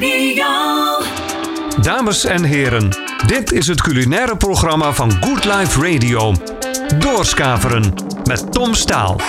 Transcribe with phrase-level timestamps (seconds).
[0.00, 0.44] Radio.
[1.80, 2.88] Dames en heren,
[3.26, 6.34] dit is het culinaire programma van Good Life Radio.
[6.98, 7.94] Doorskaveren
[8.24, 9.20] met Tom Staal.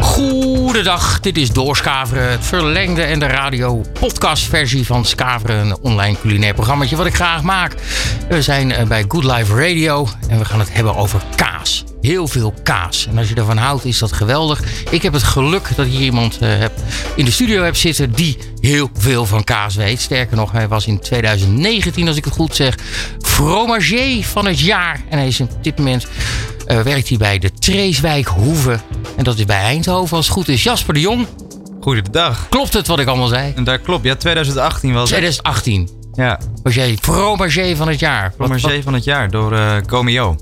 [0.00, 6.54] Goedendag, dit is Doorskaveren, het verlengde en de radio podcastversie van Skaveren, een online culinair
[6.54, 7.74] programma wat ik graag maak.
[8.28, 11.84] We zijn eh, bij Good Life Radio en we gaan het hebben over kaas.
[12.02, 13.06] Heel veel kaas.
[13.06, 14.62] En als je ervan houdt, is dat geweldig.
[14.90, 16.72] Ik heb het geluk dat hier iemand uh, heb,
[17.16, 20.00] in de studio heb zitten die heel veel van kaas weet.
[20.00, 22.78] Sterker nog, hij was in 2019, als ik het goed zeg,
[23.20, 25.00] fromager van het jaar.
[25.08, 26.06] En hij is op dit moment
[26.68, 28.78] uh, werkt hij bij de Treeswijk Hoeve.
[29.16, 30.62] En dat is bij Eindhoven als het goed is.
[30.62, 31.26] Jasper de Jong.
[31.80, 32.48] Goedendag.
[32.48, 33.52] Klopt het wat ik allemaal zei?
[33.56, 34.04] En daar klopt.
[34.04, 35.88] Ja, 2018 was 2018.
[36.12, 36.40] Ja.
[36.62, 38.32] Was jij fromager van het jaar?
[38.36, 40.36] Fromager van het jaar door uh, Gomeo.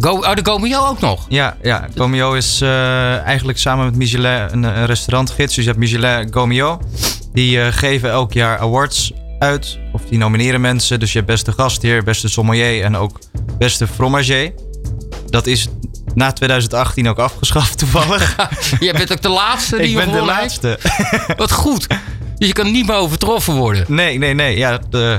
[0.00, 1.26] Go, oh, de Gomeo ook nog?
[1.28, 1.88] Ja, ja.
[1.96, 5.54] Gomeo is uh, eigenlijk samen met Michelin een, een restaurantgids.
[5.54, 6.80] Dus je hebt Michelin Gomeo.
[7.32, 9.78] Die uh, geven elk jaar awards uit.
[9.92, 11.00] Of die nomineren mensen.
[11.00, 13.18] Dus je hebt beste gastheer, beste sommelier en ook
[13.58, 14.52] beste fromager.
[15.26, 15.68] Dat is
[16.14, 18.36] na 2018 ook afgeschaft toevallig.
[18.80, 20.78] Jij bent ook de laatste die Ik ben de laatste.
[21.36, 21.86] Wat goed.
[22.38, 23.84] Dus je kan niet meer overtroffen worden.
[23.88, 24.56] Nee, nee, nee.
[24.56, 25.18] Ja, de,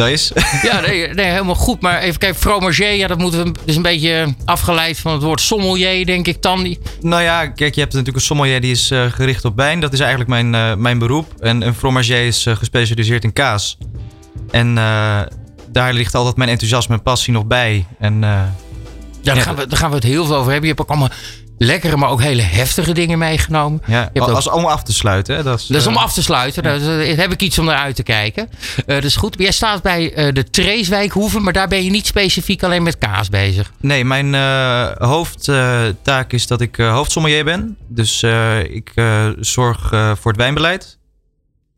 [0.00, 0.32] dat is.
[0.62, 1.80] Ja, nee, nee, helemaal goed.
[1.80, 5.40] Maar even kijken, fromager, ja, dat moeten we dus een beetje afgeleid van het woord
[5.40, 6.76] sommelier, denk ik dan.
[7.00, 9.80] Nou ja, kijk, je hebt natuurlijk een sommelier die is uh, gericht op wijn.
[9.80, 11.34] Dat is eigenlijk mijn, uh, mijn beroep.
[11.40, 13.78] En een fromager is uh, gespecialiseerd in kaas.
[14.50, 14.74] En
[15.68, 17.86] daar ligt altijd mijn enthousiasme en passie nog bij.
[17.98, 18.54] En ja,
[19.22, 20.68] daar, gaan we, daar gaan we het heel veel over hebben.
[20.68, 21.16] Je hebt ook allemaal
[21.62, 23.82] lekkere, maar ook hele heftige dingen meegenomen.
[23.86, 24.54] Ja, je hebt als, ook...
[24.54, 25.36] om af te sluiten.
[25.36, 25.42] Hè?
[25.42, 26.62] Dat, is, dat is om af te sluiten.
[26.62, 26.78] Ja.
[26.78, 28.48] Daar heb ik iets om naar uit te kijken.
[28.76, 29.34] Uh, dat is goed.
[29.38, 33.28] Jij staat bij uh, de Treeswijkhoeve, maar daar ben je niet specifiek alleen met kaas
[33.28, 33.72] bezig.
[33.80, 37.76] Nee, mijn uh, hoofdtaak is dat ik hoofdsommelier ben.
[37.88, 38.22] Dus
[38.62, 38.92] ik
[39.40, 40.98] zorg voor het wijnbeleid.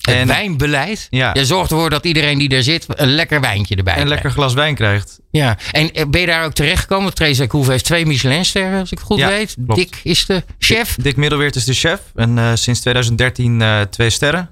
[0.03, 1.07] Het en, wijnbeleid?
[1.11, 1.31] Ja.
[1.33, 4.55] Je zorgt ervoor dat iedereen die er zit een lekker wijntje erbij Een lekker glas
[4.55, 5.21] wijn krijgt.
[5.31, 7.15] Ja, en ben je daar ook terechtgekomen?
[7.15, 9.55] Treeswijk Hoeve heeft twee Michelinsterren, als ik het goed ja, weet.
[9.55, 9.75] Klopt.
[9.75, 10.95] Dick is de chef.
[10.95, 12.01] Dick, Dick Middelweert is de chef.
[12.15, 14.51] En uh, sinds 2013 uh, twee sterren.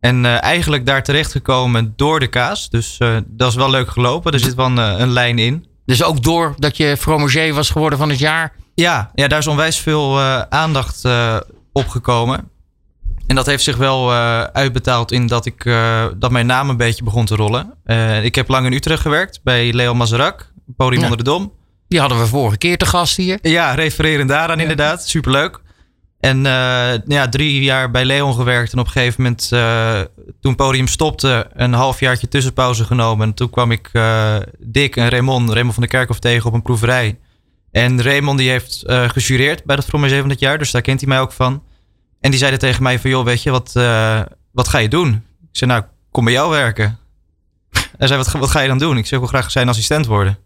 [0.00, 2.70] En uh, eigenlijk daar terechtgekomen door de kaas.
[2.70, 4.32] Dus dat is wel leuk gelopen.
[4.32, 5.66] Er zit wel een, een lijn in.
[5.84, 8.52] Dus ook doordat je fromager was geworden van het jaar?
[8.74, 11.04] Ja, ja daar is onwijs veel aandacht
[11.72, 12.50] opgekomen.
[13.28, 16.76] En dat heeft zich wel uh, uitbetaald in dat, ik, uh, dat mijn naam een
[16.76, 17.74] beetje begon te rollen.
[17.86, 21.08] Uh, ik heb lang in Utrecht gewerkt bij Leo Mazarak, podium ja.
[21.08, 21.52] onder de Dom.
[21.88, 23.38] Die hadden we vorige keer te gast hier.
[23.42, 24.62] Ja, refereren daaraan ja.
[24.62, 25.08] inderdaad.
[25.08, 25.60] Superleuk.
[26.20, 26.42] En
[27.06, 28.72] ja, drie jaar bij Leon gewerkt.
[28.72, 29.48] En op een gegeven moment,
[30.40, 33.26] toen podium stopte, een halfjaartje tussenpauze genomen.
[33.26, 33.90] En toen kwam ik
[34.58, 37.18] Dick en Raymond, Raymond van der Kerkhof tegen op een proeverij.
[37.70, 40.58] En Raymond die heeft gejureerd bij dat Fromager van het jaar.
[40.58, 41.62] Dus daar kent hij mij ook van.
[42.20, 44.20] En die zeiden tegen mij van, joh, weet je, wat, uh,
[44.52, 45.14] wat ga je doen?
[45.40, 46.98] Ik zei, nou, kom bij jou werken.
[47.98, 48.96] Hij zei, wat, wat ga je dan doen?
[48.96, 50.38] Ik zei, ik wil graag zijn assistent worden.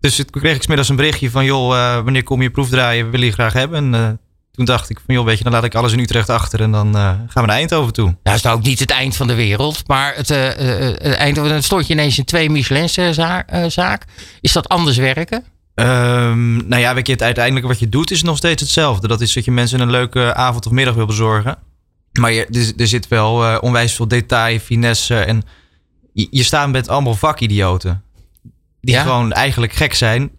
[0.00, 3.04] Dus toen kreeg ik smiddags een berichtje van, joh, uh, wanneer kom je proefdraaien?
[3.04, 3.94] We willen je graag hebben.
[3.94, 4.08] En uh,
[4.52, 6.72] toen dacht ik van, joh, weet je, dan laat ik alles in Utrecht achter en
[6.72, 8.16] dan gaan we naar Eindhoven toe.
[8.22, 11.62] Nou, is nou ook niet het eind van de wereld, maar het, het Eindhoven, dan
[11.62, 14.04] stond je ineens in twee Michelin-zaak.
[14.40, 15.44] Is dat anders werken?
[15.74, 19.08] Um, nou ja, weet je, het uiteindelijk wat je doet is nog steeds hetzelfde.
[19.08, 21.58] Dat is dat je mensen een leuke avond of middag wil bezorgen.
[22.12, 25.14] Maar je, er, er zit wel uh, onwijs veel detail, finesse.
[25.14, 25.42] En
[26.12, 28.02] je, je staat met allemaal vakidioten.
[28.80, 29.02] Die ja?
[29.02, 30.30] gewoon eigenlijk gek zijn.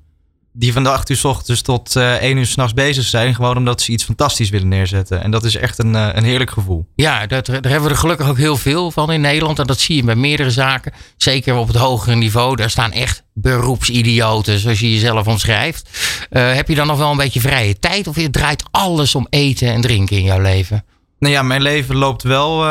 [0.55, 3.35] Die van de 8 uur s ochtends tot uh, 1 uur s'nachts bezig zijn.
[3.35, 5.23] Gewoon omdat ze iets fantastisch willen neerzetten.
[5.23, 6.87] En dat is echt een, uh, een heerlijk gevoel.
[6.95, 9.59] Ja, dat, daar hebben we er gelukkig ook heel veel van in Nederland.
[9.59, 10.93] En dat zie je bij meerdere zaken.
[11.17, 12.55] Zeker op het hogere niveau.
[12.55, 15.89] Daar staan echt beroepsidioten, zoals je jezelf omschrijft.
[16.31, 18.07] Uh, heb je dan nog wel een beetje vrije tijd?
[18.07, 20.85] Of je draait alles om eten en drinken in jouw leven?
[21.19, 22.65] Nou ja, mijn leven loopt wel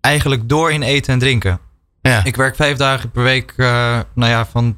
[0.00, 1.60] eigenlijk door in eten en drinken.
[2.02, 2.24] Ja.
[2.24, 4.76] Ik werk vijf dagen per week, nou ja, van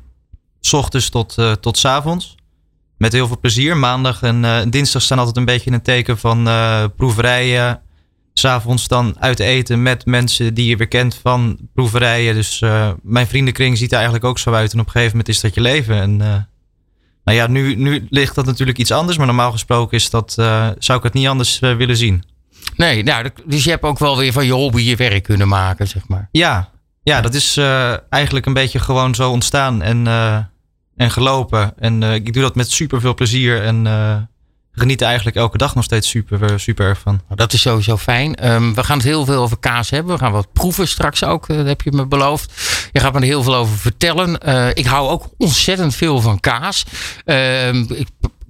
[0.66, 2.34] s ochtends tot, uh, tot s avonds.
[2.98, 3.76] Met heel veel plezier.
[3.76, 6.48] Maandag en dinsdag staan altijd een beetje in het teken van
[6.97, 7.81] proeverijen.
[8.32, 12.34] S'avonds dan uit eten met mensen die je weer kent van proeverijen.
[12.34, 12.62] Dus
[13.02, 14.72] mijn vriendenkring ziet er eigenlijk ook zo uit.
[14.72, 16.00] En op een gegeven moment is dat je leven.
[16.00, 16.16] En
[17.25, 19.17] nou ja, nu, nu ligt dat natuurlijk iets anders.
[19.17, 20.32] Maar normaal gesproken is dat,
[20.78, 22.25] zou ik het niet anders willen zien.
[22.76, 25.88] Nee, nou, dus je hebt ook wel weer van je hobby je werk kunnen maken,
[25.88, 26.28] zeg maar.
[26.32, 26.70] Ja,
[27.02, 27.56] ja dat is
[28.08, 30.06] eigenlijk een beetje gewoon zo ontstaan en,
[30.96, 31.73] en gelopen.
[31.79, 33.87] En ik doe dat met super veel plezier en
[34.73, 37.20] geniet er eigenlijk elke dag nog steeds super, super erg van.
[37.35, 38.52] Dat is sowieso fijn.
[38.52, 40.12] Um, we gaan het heel veel over kaas hebben.
[40.12, 42.52] We gaan wat proeven straks ook, dat heb je me beloofd.
[42.93, 44.38] Je gaat me er heel veel over vertellen.
[44.49, 46.85] Uh, ik hou ook ontzettend veel van kaas.
[47.25, 47.85] Uh,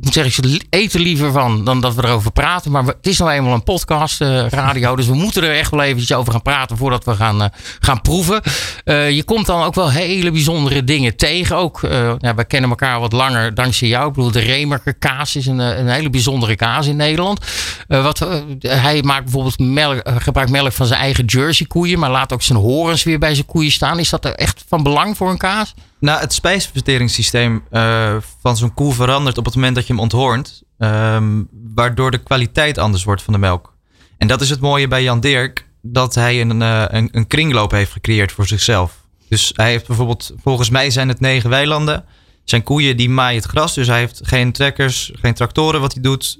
[0.05, 2.71] ik moet zeggen, ze eten liever van dan dat we erover praten.
[2.71, 4.97] Maar het is nou eenmaal een podcast, uh, radio.
[4.97, 7.49] Dus we moeten er echt wel eventjes over gaan praten voordat we gaan, uh,
[7.81, 8.41] gaan proeven.
[8.85, 11.57] Uh, je komt dan ook wel hele bijzondere dingen tegen.
[11.57, 11.81] Ook,
[12.19, 14.09] ja, wij kennen elkaar wat langer dankzij jou.
[14.09, 17.41] Ik bedoel, de Remerker kaas is een, een hele bijzondere kaas in Nederland.
[17.87, 18.27] wat,
[18.61, 21.99] hij maakt bijvoorbeeld melk, gebruikt melk van zijn eigen Jersey koeien.
[21.99, 23.99] Maar laat ook zijn horens weer bij zijn koeien staan.
[23.99, 25.75] Is dat echt van belang voor een kaas?
[26.05, 30.63] Nou, het spijsverteringssysteem uh, van zo'n koe verandert op het moment dat je hem onthoornt.
[30.79, 33.75] Um, waardoor de kwaliteit anders wordt van de melk.
[34.19, 35.69] En dat is het mooie bij Jan Dirk.
[35.83, 38.97] Dat hij een, uh, een, een, kringloop heeft gecreëerd voor zichzelf.
[39.29, 42.05] Dus hij heeft bijvoorbeeld, volgens mij zijn het negen weilanden.
[42.45, 43.75] Zijn koeien die maaien het gras.
[43.75, 46.39] Dus hij heeft geen trekkers, geen tractoren wat hij doet.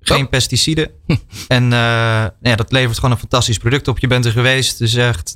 [0.00, 0.30] Geen oh.
[0.30, 0.90] pesticiden.
[1.48, 1.70] en uh,
[2.40, 3.98] ja, dat levert gewoon een fantastisch product op.
[3.98, 4.78] Je bent er geweest.
[4.78, 5.34] Dus echt,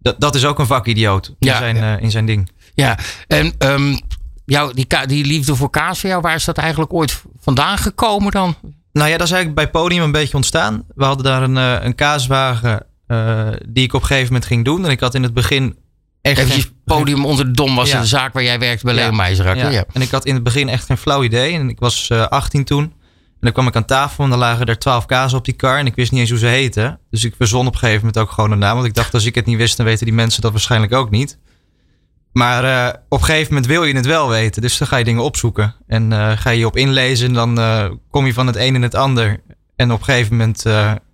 [0.00, 1.98] dat, dat is ook een vakidioot in, ja, zijn, ja.
[1.98, 2.50] in zijn ding.
[2.82, 4.00] Ja, en um,
[4.44, 8.32] jou, die, die liefde voor kaas voor jou, waar is dat eigenlijk ooit vandaan gekomen
[8.32, 8.56] dan?
[8.92, 10.84] Nou ja, dat is eigenlijk bij Podium een beetje ontstaan.
[10.94, 14.64] We hadden daar een, eh, een kaaswagen uh, die ik op een gegeven moment ging
[14.64, 14.84] doen.
[14.84, 15.76] En ik had in het begin
[16.22, 16.38] echt...
[16.38, 18.00] Even Podium onder de dom was ja.
[18.00, 19.26] de zaak waar jij werkte bij ja.
[19.54, 19.68] Ja.
[19.68, 19.84] ja.
[19.92, 21.52] En ik had in het begin echt geen flauw idee.
[21.52, 22.82] En ik was uh, 18 toen.
[22.82, 22.92] En
[23.40, 25.78] dan kwam ik aan tafel en dan lagen er twaalf kazen op die kar.
[25.78, 27.00] En ik wist niet eens hoe ze heten.
[27.10, 28.74] Dus ik verzon op een gegeven moment ook gewoon een naam.
[28.74, 31.10] Want ik dacht, als ik het niet wist, dan weten die mensen dat waarschijnlijk ook
[31.10, 31.38] niet.
[32.38, 34.62] Maar uh, op een gegeven moment wil je het wel weten.
[34.62, 35.74] Dus dan ga je dingen opzoeken.
[35.86, 37.26] En uh, ga je je op inlezen.
[37.26, 39.40] En dan uh, kom je van het een in het ander.
[39.76, 40.62] En op een gegeven moment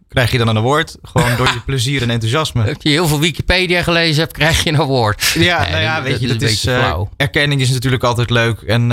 [0.09, 0.97] krijg je dan een award.
[1.03, 2.69] Gewoon door je plezier en enthousiasme.
[2.69, 5.23] Als je heel veel Wikipedia gelezen hebt, krijg je een award.
[5.38, 6.67] Ja, nou ja, weet je, dat, is,
[7.17, 8.61] erkenning is natuurlijk altijd leuk.
[8.61, 8.91] En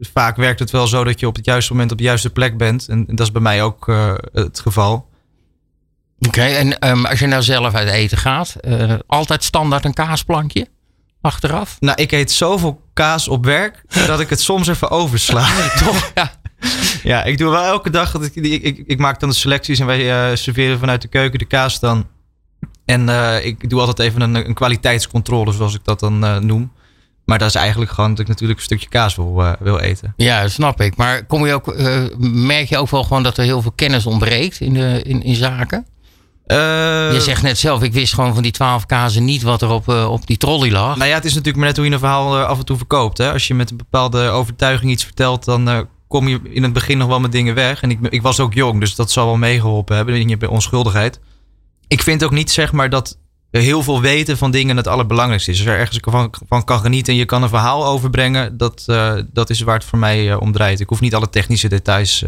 [0.00, 2.56] vaak werkt het wel zo dat je op het juiste moment op de juiste plek
[2.56, 2.88] bent.
[2.88, 3.86] En, en dat is bij mij ook
[4.32, 5.08] het geval.
[6.18, 8.56] Oké, okay, en um, als je nou zelf uit eten gaat,
[9.06, 10.66] altijd standaard een kaasplankje?
[11.20, 11.76] Achteraf?
[11.80, 15.48] Nou, ik eet zoveel kaas op werk dat ik het soms even oversla.
[15.84, 16.12] Toch?
[16.14, 16.32] Ja.
[17.02, 18.12] ja, ik doe wel elke dag.
[18.12, 21.08] Dat ik, ik, ik, ik maak dan de selecties en wij uh, serveren vanuit de
[21.08, 22.06] keuken de kaas dan.
[22.84, 26.72] En uh, ik doe altijd even een, een, kwaliteitscontrole, zoals ik dat dan uh, noem.
[27.24, 30.12] Maar dat is eigenlijk gewoon dat ik natuurlijk een stukje kaas wil, wil eten.
[30.16, 30.96] Ja, snap ik.
[30.96, 31.76] Maar kom je ook,
[32.18, 35.34] merk je ook wel gewoon dat er heel veel kennis ontbreekt in, de, in, in
[35.34, 35.86] zaken?
[36.52, 39.70] Uh, je zegt net zelf, ik wist gewoon van die twaalf kazen niet wat er
[39.70, 40.96] op, uh, op die trolley lag.
[40.96, 42.76] Nou ja, het is natuurlijk maar net hoe je een verhaal uh, af en toe
[42.76, 43.18] verkoopt.
[43.18, 43.32] Hè?
[43.32, 47.08] Als je met een bepaalde overtuiging iets vertelt, dan kom je in het begin nog
[47.08, 47.82] wel met dingen weg.
[47.82, 50.28] En ik, ik was ook jong, dus dat zal wel meegeholpen hebben.
[50.28, 51.20] Je bij onschuldigheid.
[51.86, 53.18] Ik vind ook niet zeg maar dat
[53.50, 55.58] heel veel weten van dingen het allerbelangrijkste is.
[55.58, 58.84] Als er ergens van, van kan genieten en je kan een verhaal overbrengen, dat,
[59.32, 60.80] dat is waar het voor mij om draait.
[60.80, 62.24] Ik hoef niet alle technische details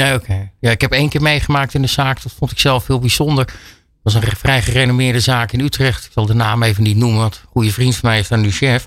[0.00, 0.50] Nee, oké.
[0.60, 2.22] Ja, ik heb één keer meegemaakt in de zaak.
[2.22, 3.44] Dat vond ik zelf heel bijzonder.
[3.44, 6.04] Het was een vrij gerenommeerde zaak in Utrecht.
[6.04, 8.38] Ik zal de naam even niet noemen, want een goede vriend van mij is daar
[8.38, 8.84] nu chef.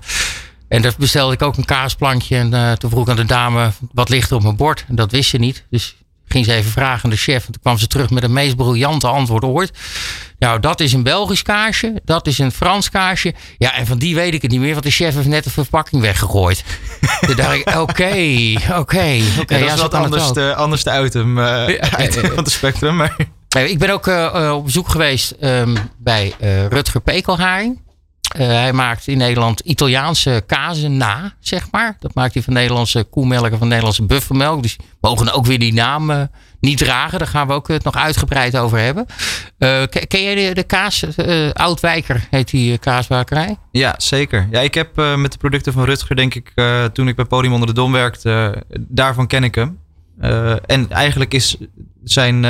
[0.68, 2.36] En daar bestelde ik ook een kaasplankje.
[2.36, 4.84] En uh, toen vroeg ik aan de dame, wat ligt er op mijn bord?
[4.88, 5.64] En dat wist ze niet.
[5.70, 5.96] Dus
[6.28, 7.46] ging ze even vragen aan de chef.
[7.46, 9.70] En toen kwam ze terug met het meest briljante antwoord ooit.
[10.38, 12.00] Nou, dat is een Belgisch kaasje.
[12.04, 13.34] Dat is een Frans kaasje.
[13.58, 14.72] Ja, en van die weet ik het niet meer.
[14.72, 16.64] Want de chef heeft net de verpakking weggegooid.
[17.26, 17.82] Toen dacht ik, oké,
[18.68, 19.20] oké.
[19.40, 19.58] oké.
[19.58, 21.68] dat is wat anders de, anders de item, uh,
[21.98, 22.96] item van het spectrum.
[22.96, 23.16] Maar.
[23.48, 26.34] Ik ben ook uh, op bezoek geweest um, bij
[26.68, 27.84] Rutger Pekelharing.
[28.40, 31.96] Uh, hij maakt in Nederland Italiaanse kazen na, zeg maar.
[32.00, 34.62] Dat maakt hij van Nederlandse koemelk en van Nederlandse buffelmelk.
[34.62, 36.22] Dus mogen ook weer die naam uh,
[36.60, 37.18] niet dragen.
[37.18, 39.06] Daar gaan we ook het nog uitgebreid over hebben.
[39.58, 41.04] Uh, ken jij de, de kaas?
[41.52, 43.56] Oudwijker heet die kaasbakerij?
[43.70, 44.48] Ja, zeker.
[44.50, 46.52] Ja, ik heb met de producten van Rutger, denk ik,
[46.92, 49.78] toen ik bij Podium onder de Dom werkte, daarvan ken ik hem.
[50.66, 51.56] en eigenlijk is
[52.04, 52.46] zijn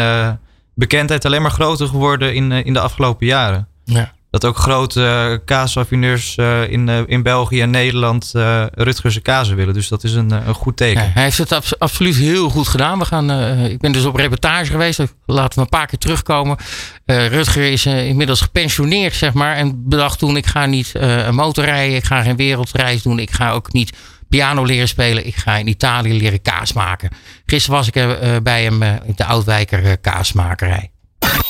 [0.75, 3.69] bekendheid alleen maar groter geworden in, in de afgelopen jaren.
[3.85, 8.30] Ja dat ook grote uh, kaasraffineurs uh, in, uh, in België en Nederland
[8.75, 9.75] Rutgerse kazen willen.
[9.75, 11.12] Dus dat is een, een goed teken.
[11.12, 12.99] Hij heeft het absoluut heel goed gedaan.
[12.99, 13.30] We gaan,
[13.71, 15.02] ik ben dus op reportage geweest.
[15.26, 16.56] Laten we een paar keer terugkomen.
[17.04, 19.56] Rutger is inmiddels gepensioneerd, zeg maar.
[19.56, 21.97] En bedacht toen, ik ga niet een motor rijden.
[21.97, 23.18] Ik ga geen wereldreis doen.
[23.18, 23.97] Ik ga ook niet
[24.28, 25.26] piano leren spelen.
[25.26, 27.11] Ik ga in Italië leren kaas maken.
[27.47, 27.95] Gisteren was ik
[28.42, 30.90] bij hem in de Oudwijker kaasmakerij.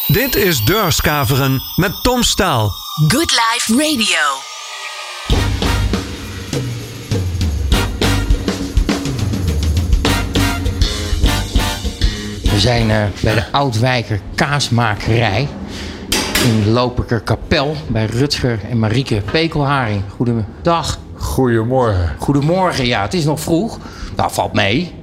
[0.06, 2.72] Dit is Deurskaveren met Tom Staal.
[3.08, 4.54] Good Life Radio.
[12.52, 15.48] We zijn uh, bij de Oudwijker Kaasmakerij
[16.44, 20.02] in Loperker Kapel bij Rutger en Marieke Pekelharing.
[20.16, 20.98] Goedendag.
[21.14, 22.16] Goedemorgen.
[22.18, 23.78] Goedemorgen, ja, het is nog vroeg.
[24.16, 24.94] Nou, valt mee.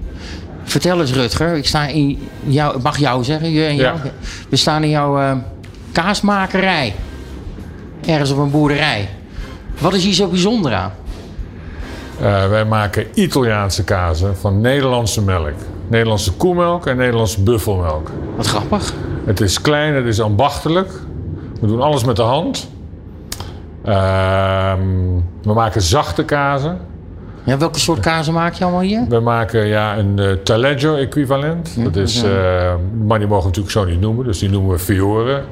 [0.63, 3.98] Vertel eens Rutger, ik sta in jou, mag jou zeggen, je en jou.
[4.50, 5.32] We staan in jouw uh,
[5.91, 6.96] kaasmakerij.
[8.05, 9.10] Ergens op een boerderij.
[9.79, 10.91] Wat is hier zo bijzonder aan?
[12.20, 15.53] Eh, wij maken Italiaanse kazen van Nederlandse melk.
[15.88, 18.12] Nederlandse koemelk en Nederlandse buffelmelk.
[18.36, 18.93] Wat grappig.
[19.25, 20.91] Het is klein, het is ambachtelijk.
[21.62, 22.70] We doen alles met de hand.
[23.84, 24.79] Ehm,
[25.41, 26.79] we maken zachte kazen.
[27.46, 29.06] Ja, welke soort kazen maak je allemaal hier?
[29.10, 31.84] We maken ja, een uh, Taleggio-equivalent.
[31.84, 32.74] Dat is, uh,
[33.06, 35.44] maar die mogen we natuurlijk zo niet noemen, dus die noemen we Fiore.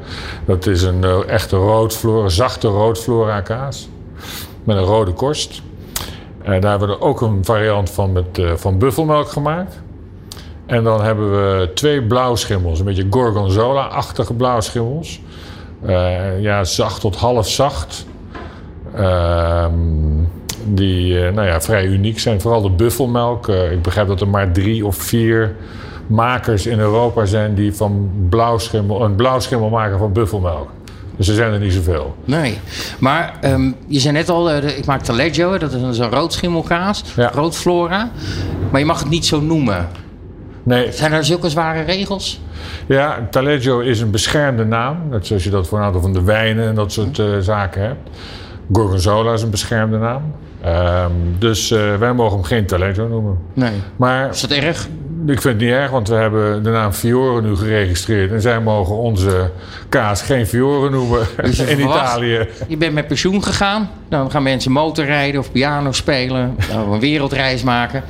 [0.45, 3.89] Dat is een uh, echte roodflora, zachte roodflora kaas.
[4.63, 5.61] Met een rode korst.
[6.43, 9.81] daar hebben we er ook een variant van met van buffelmelk gemaakt.
[10.65, 15.21] En dan hebben we twee blauwschimmels, een beetje gorgonzola-achtige blauwschimmels.
[16.39, 18.05] ja, zacht tot half zacht.
[18.95, 20.20] Ehm
[20.65, 22.41] die uh, nou ja, vrij uniek zijn.
[22.41, 23.47] Vooral de buffelmelk.
[23.47, 25.55] Uh, ik begrijp dat er maar drie of vier
[26.07, 30.69] makers in Europa zijn die van blauwschimmel, een blauwschimmel maken van buffelmelk.
[31.15, 32.15] Dus er zijn er niet zoveel.
[32.25, 32.59] Nee,
[32.99, 37.31] maar um, je zei net al, uh, ik maak Taleggio, dat is een roodschimmelkaas, ja.
[37.33, 38.11] roodflora.
[38.71, 39.87] Maar je mag het niet zo noemen.
[40.63, 40.91] Nee.
[40.91, 42.41] Zijn er zulke zware regels?
[42.85, 44.97] Ja, Taleggio is een beschermde naam.
[45.09, 47.81] Net zoals je dat voor een aantal van de wijnen en dat soort uh, zaken
[47.81, 48.09] hebt.
[48.71, 50.21] Gorgonzola is een beschermde naam.
[50.65, 53.37] Um, dus uh, wij mogen hem geen Talento noemen.
[53.53, 53.71] Nee.
[53.95, 54.87] Maar, is dat erg?
[55.25, 58.31] Ik vind het niet erg, want we hebben de naam Fiore nu geregistreerd.
[58.31, 59.51] En zij mogen onze
[59.89, 62.47] kaas geen Fiore noemen dus in verwacht, Italië.
[62.67, 63.89] Je bent met pensioen gegaan.
[64.09, 66.55] Dan gaan mensen motorrijden of piano spelen.
[66.57, 68.03] Of een wereldreis maken.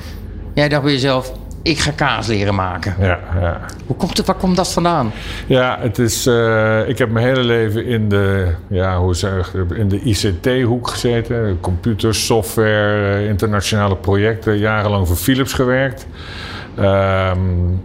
[0.54, 1.32] Jij dacht bij jezelf,
[1.62, 2.96] ik ga kaas leren maken.
[3.00, 3.60] Ja, ja.
[3.86, 5.12] Hoe komt het, waar komt dat vandaan?
[5.48, 9.90] Ja, het is, uh, ik heb mijn hele leven in de, ja, hoe zeg in
[9.90, 11.58] de ICT-hoek gezeten.
[11.62, 14.58] Computers, software, internationale projecten.
[14.58, 16.08] Jarenlang voor Philips gewerkt.
[16.80, 17.84] Um,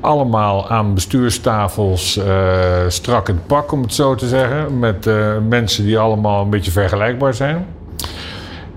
[0.00, 2.24] allemaal aan bestuurstafels uh,
[2.88, 4.78] strak in het pak, om het zo te zeggen.
[4.78, 7.66] Met uh, mensen die allemaal een beetje vergelijkbaar zijn.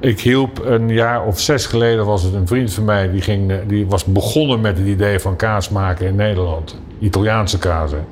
[0.02, 3.54] Ik hielp een jaar of zes geleden was het een vriend van mij die, ging,
[3.68, 6.80] die was begonnen met het idee van kaas maken in Nederland.
[7.00, 8.06] Italiaanse kazen.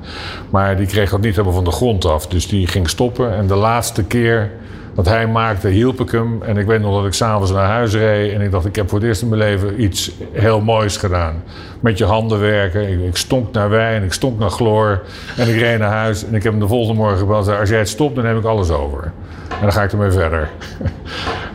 [0.50, 2.26] Maar die kreeg dat niet helemaal van de grond af.
[2.26, 3.34] Dus die ging stoppen.
[3.34, 4.50] En de laatste keer
[4.94, 6.42] dat hij maakte, hielp ik hem.
[6.42, 8.32] En ik weet nog dat ik s'avonds naar huis reed.
[8.32, 11.42] En ik dacht, ik heb voor het eerst in mijn leven iets heel moois gedaan.
[11.80, 12.88] Met je handen werken.
[12.92, 15.02] Ik, ik stonk naar wijn, ik stonk naar chloor.
[15.36, 16.24] En ik reed naar huis.
[16.24, 17.44] En ik heb hem de volgende morgen gebeld.
[17.44, 19.12] Zei, als jij het stopt, dan neem ik alles over.
[19.48, 20.48] En dan ga ik ermee verder.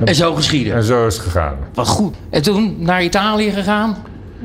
[0.05, 0.73] En zo geschieden.
[0.73, 1.57] En zo is het gegaan.
[1.73, 2.15] Wat goed.
[2.29, 3.97] En toen naar Italië gegaan.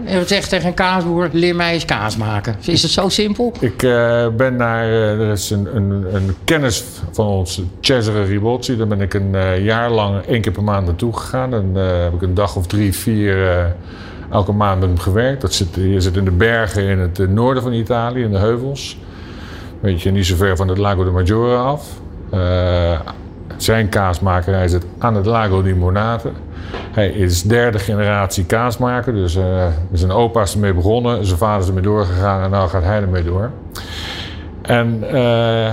[0.05, 2.57] En wat zegt tegen een kaasboer, leer mij eens kaas maken.
[2.61, 3.53] Is het zo simpel?
[3.61, 8.77] Ik uh, ben naar, uh, er is een, een, een, kennis van ons, Cesare Ribozzi.
[8.77, 11.55] Daar ben ik een uh, jaar lang één keer per maand naartoe gegaan.
[11.55, 13.67] En heb ik een dag of drie, vier
[14.31, 15.41] elke maand met hem gewerkt.
[15.41, 18.99] Dat zit, je zit in de bergen in het noorden van Italië, in de heuvels.
[19.81, 22.01] Weet je, niet zo ver van het Lago de Maggiore af.
[23.57, 26.31] Zijn kaasmakerij zit aan het Lago di Monate.
[26.93, 29.15] Hij is derde generatie kaasmaker.
[29.15, 32.83] Dus uh, zijn opa is ermee begonnen, zijn vader is ermee doorgegaan en nu gaat
[32.83, 33.51] hij ermee door.
[34.63, 35.11] En uh,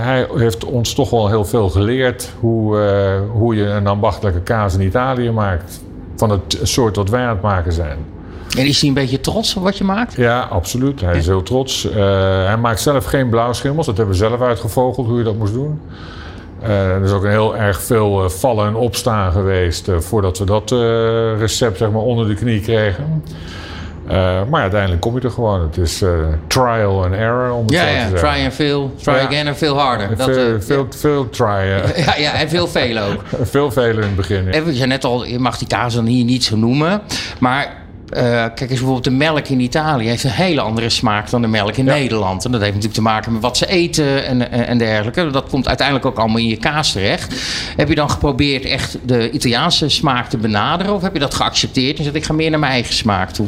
[0.04, 4.74] hij heeft ons toch wel heel veel geleerd hoe, uh, hoe je een ambachtelijke kaas
[4.74, 5.80] in Italië maakt.
[6.16, 7.98] Van het soort wat wij aan het maken zijn.
[8.56, 10.16] En is hij een beetje trots op wat je maakt?
[10.16, 11.00] Ja, absoluut.
[11.00, 11.84] Hij is heel trots.
[11.84, 11.94] Uh,
[12.46, 13.86] hij maakt zelf geen blauwschimmels.
[13.86, 15.80] Dat hebben we zelf uitgevogeld hoe je dat moest doen.
[16.62, 20.44] Uh, er is ook heel erg veel uh, vallen en opstaan geweest uh, voordat we
[20.44, 20.70] dat
[21.38, 23.22] recept zeg maar, onder de knie kregen.
[24.48, 25.60] maar uiteindelijk kom je er gewoon.
[25.60, 26.04] Het is
[26.46, 27.52] trial and error.
[27.52, 27.92] Om het ja, zo ja.
[27.92, 28.18] te zeggen.
[28.18, 29.26] try and fail, try ja.
[29.26, 30.16] again en veel harder.
[30.16, 31.44] Dat, veel, veel, veel try.
[32.06, 33.22] ja, ja, en veel veel ook.
[33.42, 34.44] veel veel in het begin.
[34.44, 34.82] Ja.
[34.82, 37.02] En net al, je mag die kaas dan hier niet zo noemen.
[37.38, 37.86] Maar
[38.16, 41.48] uh, kijk eens bijvoorbeeld de melk in Italië heeft een hele andere smaak dan de
[41.48, 41.92] melk in ja.
[41.92, 42.44] Nederland.
[42.44, 45.30] En dat heeft natuurlijk te maken met wat ze eten en, en, en, dergelijke.
[45.30, 47.34] Dat komt uiteindelijk ook allemaal in je kaas terecht.
[47.76, 50.94] Heb je dan geprobeerd echt de Italiaanse smaak te benaderen?
[50.94, 53.46] Of heb je dat geaccepteerd en zeg ik ga meer naar mijn eigen smaak toe?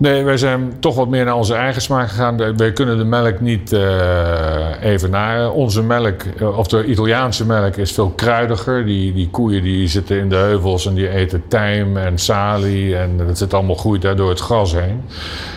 [0.00, 2.56] Nee, wij zijn toch wat meer naar onze eigen smaak gegaan.
[2.56, 5.52] Wij kunnen de melk niet uh, evenaren.
[5.52, 6.22] Onze melk,
[6.56, 8.84] of de Italiaanse melk, is veel kruidiger.
[8.84, 12.96] Die, die koeien die zitten in de heuvels en die eten tijm en salie.
[12.96, 15.02] En dat zit allemaal groeit daar door het gras heen.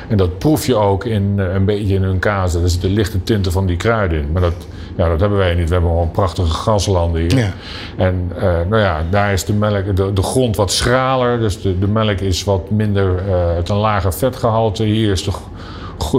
[0.07, 2.55] En dat proef je ook in, een beetje in hun kaas.
[2.55, 4.31] Er zitten lichte tinten van die kruiden in.
[4.31, 5.67] Maar dat, ja, dat hebben wij niet.
[5.67, 7.37] We hebben gewoon prachtige graslanden hier.
[7.37, 7.51] Ja.
[7.97, 11.39] En uh, nou ja, daar is de melk, de, de grond wat schraler.
[11.39, 14.83] Dus de, de melk is wat minder, uh, het een lager vetgehalte.
[14.83, 15.31] Hier is de,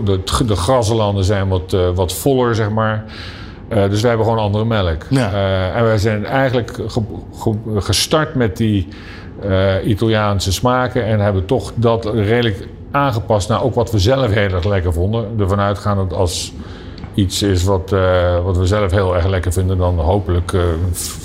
[0.04, 3.04] de, de graslanden zijn wat, uh, wat voller, zeg maar.
[3.68, 5.02] Uh, dus wij hebben gewoon andere melk.
[5.10, 5.32] Ja.
[5.32, 7.02] Uh, en wij zijn eigenlijk ge,
[7.38, 8.88] ge, gestart met die
[9.44, 14.50] uh, Italiaanse smaken en hebben toch dat redelijk aangepast naar ook wat we zelf heel
[14.50, 15.26] erg lekker vonden.
[15.38, 16.52] Ervan uitgaan dat als
[17.14, 20.62] iets is wat, uh, wat we zelf heel erg lekker vinden, dan hopelijk uh,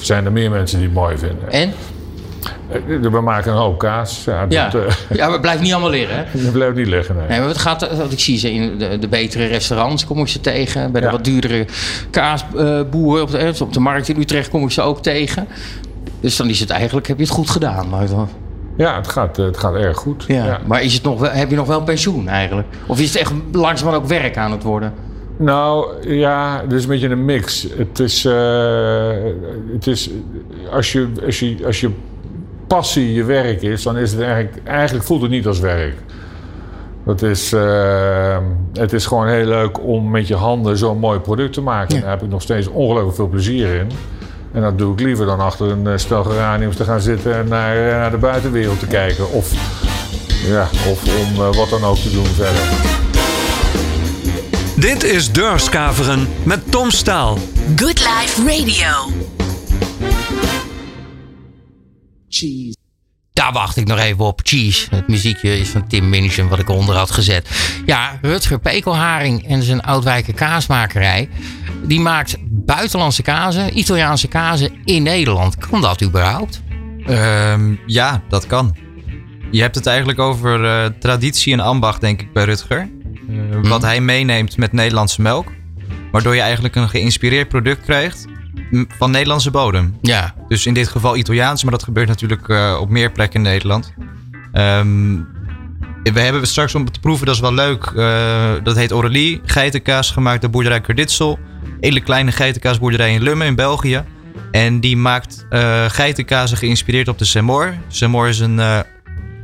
[0.01, 1.51] zijn er meer mensen die het mooi vinden.
[1.51, 1.73] En?
[2.71, 4.23] Eh, We maken een hoop kaas.
[4.25, 6.15] Ja, Ja, dat, eh, ja maar het blijft niet allemaal liggen.
[6.17, 6.43] Hè?
[6.43, 7.15] dat blijft niet liggen.
[7.15, 7.27] Nee.
[7.27, 10.27] Nee, maar het gaat, want ik zie ze in de, de betere restaurants, kom ik
[10.27, 10.91] ze tegen.
[10.91, 11.13] Bij de Ja.
[11.13, 11.65] wat duurdere
[12.09, 15.47] kaasboeren op de, eh, op de markt in Utrecht kom ik ze ook tegen.
[16.19, 17.89] Dus dan is het eigenlijk, heb je het goed gedaan.
[17.89, 18.29] Maar, dan-
[18.77, 20.23] Ja, het gaat, eh, het gaat erg goed.
[20.27, 20.45] ja.
[20.45, 20.59] Ja.
[20.65, 22.67] maar is het nog heb je nog wel pensioen eigenlijk?
[22.87, 24.93] Of is het echt langzamerhand ook werk aan het worden?
[25.41, 27.67] Nou ja, het is een beetje een mix.
[27.77, 29.11] Het is, eh,
[29.73, 30.09] het is
[30.71, 31.89] als, je, als, je, als je
[32.67, 35.95] passie je werk is, dan is het eigenlijk, eigenlijk voelt het niet als werk.
[37.05, 38.37] Het is, eh,
[38.73, 41.95] het is gewoon heel leuk om met je handen zo'n mooi product te maken.
[41.95, 42.01] Ja.
[42.01, 43.87] Daar heb ik nog steeds ongelooflijk veel plezier in.
[44.51, 47.47] En dat doe ik liever dan achter een eh, stel geraniums te gaan zitten en
[47.47, 49.31] naar, naar de buitenwereld te kijken.
[49.31, 49.53] Of,
[50.47, 53.08] ja, of om wat dan ook te doen verder.
[54.79, 57.37] Dit is Deurskaveren met Tom Staal.
[57.75, 59.11] Good Life Radio.
[63.33, 64.39] Daar wacht ik nog even op.
[64.43, 64.87] Cheese.
[64.89, 67.49] Het muziekje is van Tim Minchin wat ik eronder had gezet.
[67.85, 71.29] Ja, Rutger Pekelharing en zijn Oudwijker kaasmakerij.
[71.83, 75.57] Die maakt buitenlandse kazen, Italiaanse kazen in Nederland.
[75.57, 76.61] Kan dat überhaupt?
[77.05, 78.75] Ehm, ja, dat kan.
[79.51, 82.89] Je hebt het eigenlijk over eh, traditie en ambacht, denk ik, bij Rutger.
[83.29, 85.47] Eh, Wat hij meeneemt met Nederlandse melk.
[86.11, 88.25] Waardoor je eigenlijk een geïnspireerd product krijgt
[88.97, 89.97] van Nederlandse bodem.
[90.01, 93.49] Ja, Dus in dit geval Italiaans, maar dat gebeurt natuurlijk eh, op meer plekken in
[93.49, 93.93] Nederland.
[94.51, 95.13] Ehm,
[96.03, 97.83] we hebben straks om te proeven, dat is wel leuk.
[97.85, 101.39] eh, dat heet Aurelie, geitenkaas gemaakt door boerderij Kerditsel.
[101.79, 104.03] Hele kleine geitenkaasboerderij in Lummen in België.
[104.51, 107.73] En die maakt eh geitenkazen geïnspireerd op de Semor.
[107.87, 108.79] Semor is een eh,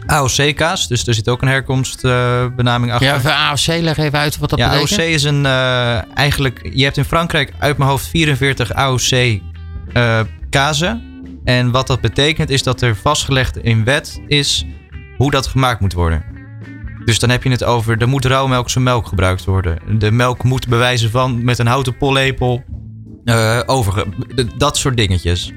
[0.06, 3.08] AOC-kaas, dus er zit ook een herkomstbenaming achter.
[3.08, 5.00] ja even AOC, leg even uit wat dat Ja, betekent.
[5.00, 6.70] AOC is een eh, eigenlijk.
[6.74, 9.40] Je hebt in Frankrijk uit mijn hoofd 44 AOC
[9.94, 10.20] eh
[10.50, 11.04] kazen.
[11.44, 14.66] En wat dat betekent is dat er vastgelegd in wet is
[15.18, 16.24] hoe dat gemaakt moet worden.
[17.06, 20.00] Dus dan heb je het over, er moet rauwmelkse melk gebruikt worden.
[20.00, 22.64] De melk moet bewijzen van met een houten pollepel
[23.26, 24.06] eh overge...
[24.36, 25.52] d- Dat soort dingetjes.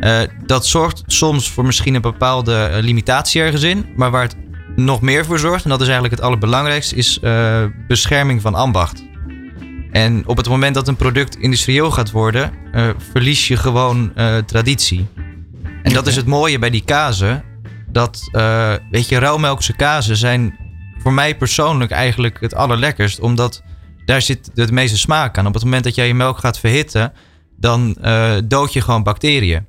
[0.00, 3.86] Eh, dat zorgt soms voor misschien een bepaalde eh, limitatie ergens in.
[3.96, 4.36] Maar waar het
[4.76, 9.04] nog meer voor zorgt, en dat is eigenlijk het allerbelangrijkste, is eh, bescherming van ambacht.
[9.90, 12.52] En op het moment dat een product industrieel gaat worden,
[13.12, 14.12] verlies je gewoon
[14.46, 15.06] traditie.
[15.82, 17.44] En dat is het mooie bij die kazen.
[17.86, 18.28] Dat,
[18.90, 20.58] weet je, rauwmelkse kazen zijn
[20.98, 23.20] voor mij persoonlijk eigenlijk het allerlekkerst.
[23.20, 23.62] Omdat
[24.04, 25.46] daar zit de meeste smaak aan.
[25.46, 27.12] Op het moment dat jij je melk gaat verhitten,
[27.56, 27.96] dan
[28.44, 29.66] dood je gewoon bacteriën.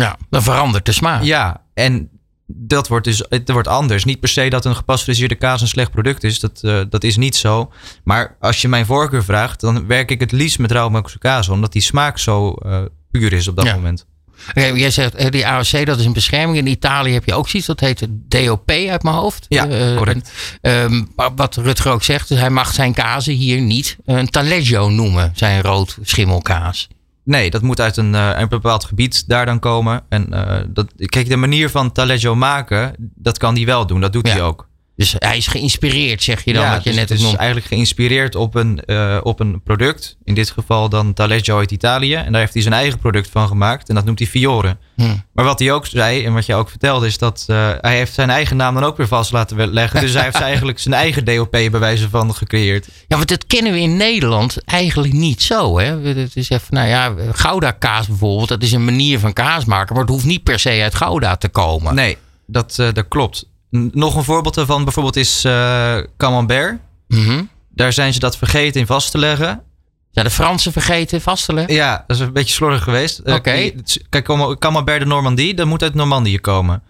[0.00, 1.22] Ja, dan verandert de smaak.
[1.22, 2.08] Ja, en
[2.46, 4.04] dat wordt dus het wordt anders.
[4.04, 6.40] Niet per se dat een gepasteuriseerde kaas een slecht product is.
[6.40, 7.72] Dat, eh, dat is niet zo.
[8.04, 11.48] Maar als je mijn voorkeur vraagt, dan werk ik het liefst met rauwmelkse kaas.
[11.48, 12.78] Omdat die smaak zo eh,
[13.10, 13.74] puur is op dat Ja.
[13.74, 14.06] moment.
[14.54, 16.58] Jij zegt eh, die AOC dat is een bescherming.
[16.58, 19.46] In Italië heb je ook zoiets, dat heet DOP uit mijn hoofd.
[19.48, 20.32] Ja, Eh, correct.
[20.60, 21.04] ehm,
[21.36, 25.32] wat Rutger ook zegt, dus hij mag zijn kazen hier niet een taleggio noemen.
[25.34, 26.88] Zijn rood schimmelkaas.
[27.30, 30.02] Nee, dat moet uit een, eh, een bepaald gebied daar dan komen.
[30.08, 34.00] En eh, dat, kijk, de manier van taleggio maken, dat kan die wel doen.
[34.00, 34.32] Dat doet Ja.
[34.32, 34.68] hij ook.
[35.00, 37.66] Dus hij is geïnspireerd, zeg je dan, ja, wat je dus net het is eigenlijk
[37.66, 40.16] geïnspireerd op een, eh, op een product.
[40.24, 42.14] In dit geval dan Taleggio uit Italië.
[42.14, 43.88] En daar heeft hij zijn eigen product van gemaakt.
[43.88, 44.76] En dat noemt hij Fiore.
[44.96, 45.02] Hm.
[45.32, 48.12] Maar wat hij ook zei en wat je ook vertelde is dat eh, hij heeft
[48.12, 50.00] zijn eigen naam dan ook weer vast laten we- leggen.
[50.00, 52.88] Dus hij heeft eigenlijk zijn eigen DOP bij wijze van gecreëerd.
[53.08, 55.78] Ja, want dat kennen we in Nederland eigenlijk niet zo.
[55.78, 55.98] Hè?
[56.00, 59.94] Het is even, nou ja, Gouda kaas bijvoorbeeld, dat is een manier van kaas maken,
[59.94, 61.94] maar het hoeft niet per se uit Gouda te komen.
[61.94, 63.48] Nee, dat, eh, dat klopt.
[63.70, 66.78] Nog een voorbeeld daarvan bijvoorbeeld is eh Camembert.
[67.08, 67.42] Mhm.
[67.74, 69.62] Daar zijn ze dat vergeten in vast te leggen.
[70.10, 71.74] Ja, de Fransen vergeten vast te leggen.
[71.74, 73.18] Ja, dat is een beetje slordig geweest.
[73.18, 73.70] Eh, Oké.
[74.08, 76.82] Kijk, Cam- Camembert de Normandie, dat moet uit Normandië komen.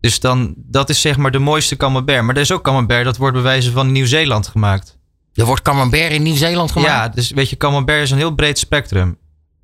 [0.00, 2.22] Dus dan, dat is zeg maar de mooiste Camembert.
[2.22, 4.96] Maar er is ook Camembert, dat wordt bij wijze van Nieuw-Zeeland gemaakt.
[5.34, 6.90] Er wordt camembert in Nieuw-Zeeland gemaakt.
[6.92, 9.18] Ja, dus weet je, Camembert is een heel breed spectrum.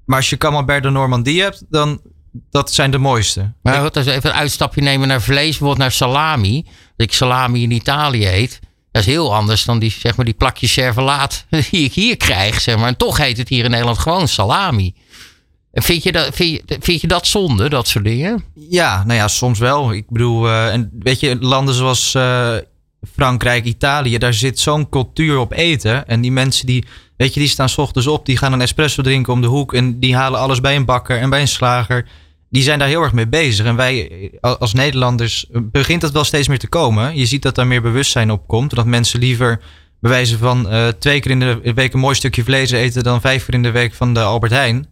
[0.05, 2.01] Maar als je Camembert de Normandie hebt, dan
[2.51, 3.53] dat zijn de mooiste.
[3.63, 6.63] Maar goed, als we even een uitstapje nemen naar vlees, bijvoorbeeld naar salami.
[6.97, 8.61] Dat ik salami in Italië eet.
[8.91, 12.61] Dat is heel anders dan die, zeg maar, die plakjes servelaat die ik hier krijg.
[12.61, 12.89] Zeg maar.
[12.89, 14.95] En toch heet het hier in Nederland gewoon salami.
[15.73, 18.45] En Vind je, dat, vind, je, vind je dat zonde, dat soort dingen?
[18.55, 19.93] Ja, nou ja, soms wel.
[19.93, 22.57] Ik bedoel, eh, en weet je, landen zoals eh,
[23.13, 26.09] Frankrijk, Italië, daar zit zo'n cultuur op eten.
[26.09, 26.85] En die mensen die,
[27.17, 29.75] weet je, die staan 's ochtends op, die gaan een espresso drinken om de hoek
[29.75, 32.09] en die halen alles bij een bakker en bij een slager.
[32.55, 33.67] Die zijn daar heel erg mee bezig.
[33.67, 34.09] En wij
[34.41, 37.17] eh, als Nederlanders eh, begint dat wel steeds meer te komen.
[37.17, 38.75] Je ziet dat daar meer bewustzijn op komt.
[38.75, 39.61] Dat mensen liever
[40.01, 43.21] bij wijze van eh, twee keer in de week een mooi stukje vlees eten dan
[43.21, 44.87] vijf keer in de week van de Albert Heijn.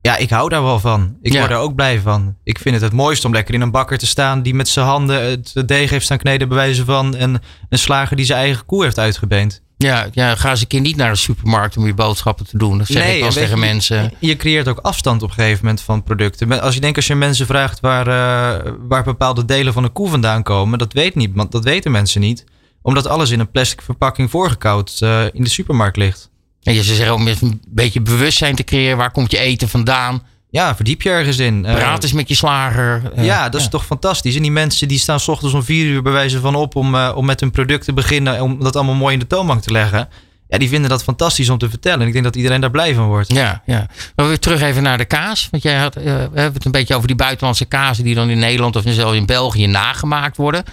[0.00, 1.16] Ja, ik hou daar wel van.
[1.22, 1.38] Ik Ja.
[1.38, 2.36] word er ook blij van.
[2.44, 4.86] Ik vind het het mooiste om lekker in een bakker te staan die met zijn
[4.86, 7.16] handen het deeg heeft staan kneden bij wijze van.
[7.16, 9.62] En een slager die zijn eigen koe heeft uitgebeend.
[9.76, 12.78] Ja, ja, ga eens een keer niet naar de supermarkt om je boodschappen te doen.
[12.78, 14.12] Dat zeg ik wel tegen je, mensen.
[14.18, 16.60] Je creëert ook afstand op een gegeven moment van producten.
[16.60, 20.08] Als je denkt als je mensen vraagt waar, eh, waar bepaalde delen van een koe
[20.08, 21.52] vandaan komen, dat weet niemand.
[21.52, 22.44] Dat weten mensen niet.
[22.82, 26.30] Omdat alles in een plastic verpakking voorgekoud eh, in de supermarkt ligt.
[26.62, 28.96] En je zou zeggen om een beetje bewustzijn te creëren.
[28.96, 30.22] Waar komt je eten vandaan?
[30.54, 31.64] Ja, verdiep je ergens in.
[31.64, 33.02] Eh, Praat eens met je slager.
[33.16, 34.36] Ja, dat is toch fantastisch.
[34.36, 36.94] En die mensen die staan s ochtends om vier uur bij wijze van op om,
[36.94, 38.40] eh, om met hun product te beginnen.
[38.42, 40.08] Om dat allemaal mooi in de toonbank te leggen.
[40.48, 42.00] Ja, die vinden dat fantastisch om te vertellen.
[42.00, 43.32] En ik denk dat iedereen daar blij van wordt.
[43.32, 43.86] Ja, ja.
[44.16, 45.48] Maar weer terug even naar de kaas.
[45.50, 48.30] Want jij had, eh, we hebben het een beetje over die buitenlandse kazen die dan
[48.30, 50.64] in Nederland of zelfs in België nagemaakt worden.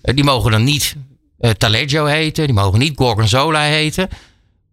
[0.00, 0.96] Die mogen dan niet
[1.56, 4.08] Taleggio heten, die mogen niet Gorgonzola heten.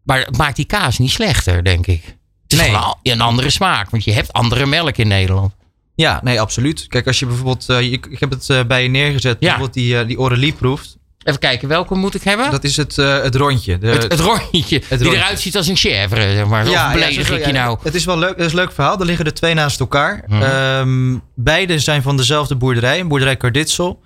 [0.03, 2.16] Maar het maakt die kaas niet slechter, denk ik.
[2.47, 2.69] Het is Nee.
[2.75, 5.53] gewoon een andere smaak, want je hebt andere melk in Nederland.
[5.95, 6.87] Ja, nee, absoluut.
[6.87, 10.07] Kijk, als je bijvoorbeeld, eh, ik heb het eh, bij je neergezet, bijvoorbeeld die, eh,
[10.07, 10.97] die Aurelie proeft.
[11.23, 12.51] Even kijken, welke moet ik hebben?
[12.51, 13.77] Dat is het, het rondje.
[13.77, 15.15] De, het, het rondje, die rondje.
[15.15, 16.69] eruit ziet als een chèvre, zeg maar.
[16.69, 17.77] Ja, of beledig zo- ik je nou?
[17.83, 18.99] Het is wel leuk, het is een leuk verhaal.
[18.99, 20.23] Er liggen er twee naast elkaar.
[20.29, 24.01] Ehm, beide zijn van dezelfde boerderij, een boerderij Carditsel.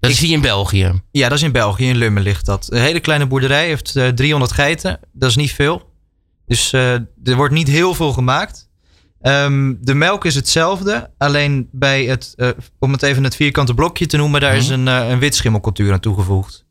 [0.00, 1.02] Dat is die in België.
[1.10, 2.66] Ja, dat is in België, in Lummen ligt dat.
[2.70, 5.00] Een hele kleine boerderij, heeft eh, 300 geiten.
[5.12, 5.92] Dat is niet veel.
[6.46, 6.92] Dus eh,
[7.24, 8.68] er wordt niet heel veel gemaakt.
[9.20, 14.06] Ehm, de melk is hetzelfde, alleen bij het, eh, om het even het vierkante blokje
[14.06, 16.64] te noemen, daar is een, eh, een witschimmelcultuur aan toegevoegd.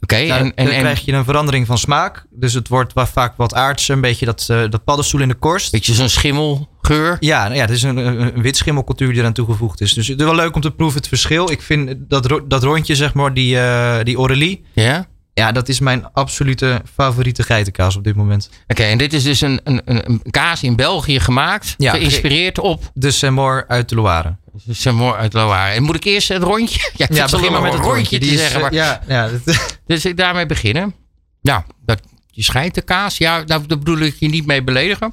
[0.00, 2.26] Oké, Daar, en, en, dan krijg je een verandering van smaak.
[2.30, 5.72] Dus het wordt vaak wat aardser, een beetje dat, dat paddenstoel in de korst.
[5.72, 7.16] beetje zo'n schimmelgeur.
[7.20, 9.92] Ja, nou ja, het is een, een, een witschimmelcultuur die eraan toegevoegd is.
[9.92, 11.50] Dus het is wel leuk om te proeven het verschil.
[11.50, 14.64] Ik vind dat, ro- dat rondje, zeg maar, die, eh die Aurelie.
[14.72, 15.06] Ja?
[15.38, 18.50] Ja, dat is mijn absolute favoriete geitenkaas op dit moment.
[18.68, 21.74] Oké, en dit is dus een, een, een, kaas in België gemaakt.
[21.76, 24.36] Ja, geïnspireerd op De Saint-Maur uit de Loire.
[24.70, 25.74] Samoa uit Loire.
[25.74, 26.90] En moet ik eerst het rondje?
[26.96, 28.56] Ja, ik ja, alleen maar met het rondje te is, zeggen.
[28.56, 30.94] eh, Maar, ja, ja, dat- Dus ik daarmee beginnen.
[31.42, 33.18] Nou, dat, je schijnt de kaas.
[33.18, 35.12] Ja, daar bedoel ik je niet mee beledigen.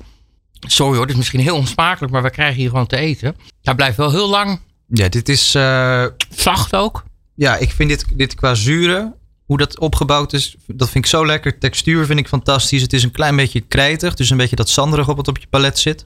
[0.59, 3.35] Sorry hoor, dit is misschien heel onsmakelijk, maar we krijgen hier gewoon te eten.
[3.61, 5.55] Hij blijft wel heel lang ja, dit is...
[5.55, 6.05] eh,
[6.35, 7.03] zacht ook.
[7.35, 9.13] ja, ik vind dit, dit qua zuren,
[9.45, 11.59] hoe dat opgebouwd is, dat vind ik zo lekker.
[11.59, 12.81] Textuur vind ik fantastisch.
[12.81, 15.47] Het is een klein beetje krijtig, dus een beetje dat zanderig op wat op je
[15.49, 16.05] palet zit.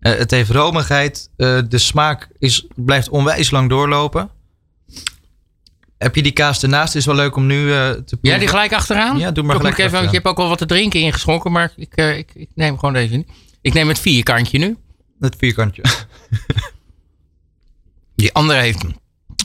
[0.00, 1.30] Eh, het heeft romigheid.
[1.36, 4.30] Eh, de smaak is, blijft onwijs lang doorlopen.
[5.98, 6.94] Heb je die kaas ernaast?
[6.94, 8.18] Is wel leuk om nu eh, te proeven.
[8.20, 9.18] Ja, die gelijk achteraan?
[9.18, 10.04] Ja, doe maar Toch gelijk ik even, achteraan.
[10.04, 13.16] je hebt ook al wat te drinken ingeschonken, maar ik, ik, ik neem gewoon deze
[13.16, 13.28] niet.
[13.60, 14.76] Ik neem het vierkantje nu.
[15.20, 15.82] Het vierkantje.
[18.14, 18.84] Die andere heeft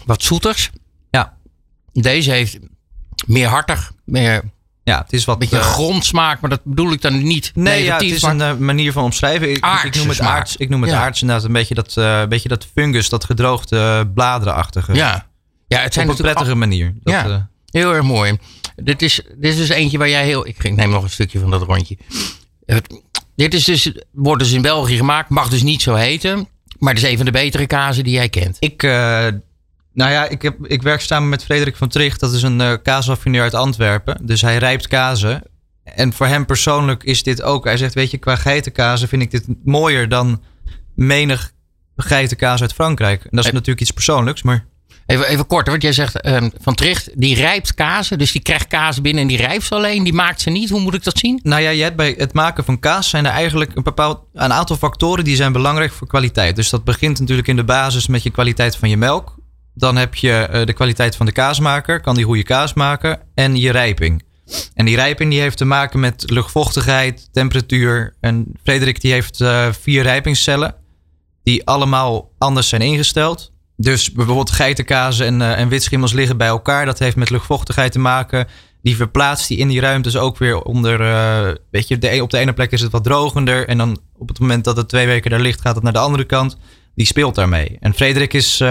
[0.05, 0.69] wat zoeters.
[1.09, 1.37] Ja.
[1.91, 2.59] Deze heeft
[3.27, 4.41] meer hartig, meer
[4.83, 5.39] Ja, het is wat...
[5.39, 8.41] beetje eh, grondsmaak, maar dat bedoel ik dan niet Nee, ja, het is maar- een
[8.41, 9.49] eh, manier van omschrijven.
[9.49, 10.57] Ik, ik noem het aards.
[10.57, 11.01] Ik noem het Ja.
[11.01, 11.45] aards inderdaad.
[11.45, 14.93] Een beetje dat, eh, beetje dat fungus, dat gedroogde bladerenachtige.
[14.93, 15.27] ja.
[15.67, 16.93] ja, het zijn Op een prettige manier.
[17.03, 17.49] Dat, Ja.
[17.69, 18.37] Heel erg mooi.
[18.75, 20.47] Dit is, dit is dus eentje waar jij heel...
[20.47, 21.97] Ik neem nog een stukje van dat rondje.
[23.35, 25.29] Dit is dus, wordt dus in België gemaakt.
[25.29, 26.47] Mag dus niet zo heten.
[26.79, 28.57] Maar het is een van de betere kazen die jij kent.
[28.59, 28.83] Ik,
[29.93, 32.19] nou ja, ik, heb, ik werk samen met Frederik van Tricht.
[32.19, 34.25] Dat is een eh kaasraffineur uit Antwerpen.
[34.25, 35.43] Dus hij rijpt kazen.
[35.83, 37.63] En voor hem persoonlijk is dit ook.
[37.65, 40.41] Hij zegt, weet je, qua geitenkazen vind ik dit mooier dan
[40.95, 41.51] menig
[41.95, 43.23] geitenkaas uit Frankrijk.
[43.23, 44.65] En dat is natuurlijk iets persoonlijks, maar...
[45.05, 48.17] Even, even kort, want jij zegt ehm, Van Tricht, die rijpt kazen.
[48.17, 50.03] Dus die krijgt kazen binnen en die rijpt ze alleen.
[50.03, 50.69] Die maakt ze niet.
[50.69, 51.39] Hoe moet ik dat zien?
[51.43, 54.53] Nou ja, je hebt bij het maken van kaas zijn er eigenlijk een bepaald een
[54.53, 56.55] aantal factoren die zijn belangrijk voor kwaliteit.
[56.55, 59.39] Dus dat begint natuurlijk in de basis met je kwaliteit van je melk.
[59.73, 63.55] Dan heb je eh, de kwaliteit van de kaasmaker, kan die goede kaas maken en
[63.55, 64.23] je rijping.
[64.73, 68.15] En die rijping die heeft te maken met luchtvochtigheid, temperatuur.
[68.19, 70.75] En Frederik die heeft eh, vier rijpingscellen
[71.43, 73.51] die allemaal anders zijn ingesteld.
[73.77, 76.85] Dus bijvoorbeeld geitenkazen en, eh, en witschimmels liggen bij elkaar.
[76.85, 78.47] Dat heeft met luchtvochtigheid te maken.
[78.81, 80.97] Die verplaatst die in die ruimtes ook weer onder.
[81.71, 83.67] weet je, de, op de ene plek is het wat drogender.
[83.67, 85.99] En dan op het moment dat het twee weken daar ligt, gaat het naar de
[85.99, 86.57] andere kant.
[86.95, 87.77] Die speelt daarmee.
[87.79, 88.61] En Frederik is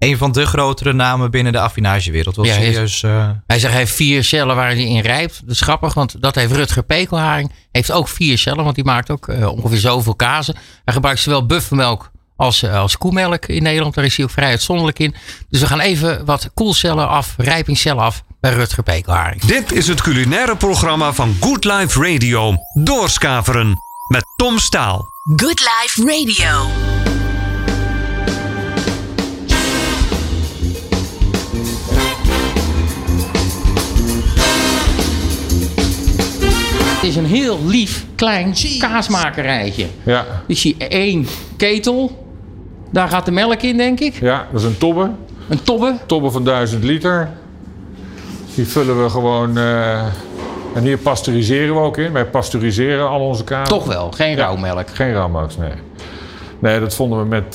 [0.00, 2.36] een van de grotere namen binnen de affinagewereld.
[2.36, 5.40] Wel Ja, eh, Hij zegt hij heeft vier cellen waar hij in rijpt.
[5.42, 7.52] Dat is grappig, want dat heeft Rutger Pekelharing.
[7.72, 10.56] Heeft ook vier cellen, want die maakt ook eh, ongeveer zoveel kazen.
[10.84, 13.94] Hij gebruikt zowel buffelmelk als, eh, als koemelk in Nederland.
[13.94, 15.14] Daar is hij ook vrij uitzonderlijk in.
[15.48, 19.40] Dus we gaan even wat koelcellen af, rijpingscellen af bij Rutger Pekelharing.
[19.40, 22.54] Dit is het culinaire programma van Good Life Radio.
[22.74, 23.76] Doorskaveren
[24.08, 25.08] met Tom Staal.
[25.36, 26.89] Good Life Radio.
[37.00, 39.86] Het is een heel lief, klein kaasmakerijtje.
[40.02, 42.24] Ja, Ik zie één ketel.
[42.90, 44.14] Daar gaat de melk in, denk ik.
[44.20, 45.10] ja, dat is een tobbe.
[45.48, 45.94] Een tobbe.
[46.06, 47.28] Tobbe van 1000 liter.
[48.54, 49.58] Die vullen we gewoon.
[49.58, 49.98] eh,
[50.74, 52.12] en hier pasteuriseren we ook in.
[52.12, 53.68] Wij pasteuriseren al onze kaas.
[53.68, 54.36] Toch wel, geen Ja.
[54.36, 54.88] rauwmelk.
[54.92, 55.72] Geen rauwmelk, nee.
[56.58, 57.52] Nee, dat vonden we met eh,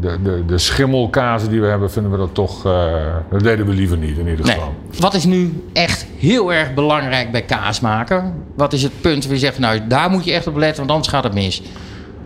[0.00, 2.66] de, de, de schimmelkazen die we hebben, vinden we dat toch.
[2.66, 2.92] eh,
[3.30, 4.54] dat deden we liever niet in ieder Nee.
[4.54, 4.74] geval.
[4.98, 8.34] Wat is nu echt heel erg belangrijk bij kaas maken?
[8.56, 10.90] Wat is het punt waar je zegt, nou daar moet je echt op letten, want
[10.90, 11.62] anders gaat het mis.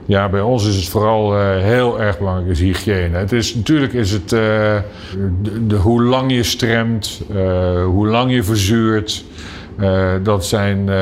[0.07, 3.17] Ja, bij ons is het vooral eh, heel erg belangrijk, is hygiëne.
[3.17, 4.77] Het is, natuurlijk is het eh,
[5.43, 9.25] de, hoe lang je stremt, eh, hoe lang je verzuurt.
[9.79, 10.97] Eh, dat zijn, eh,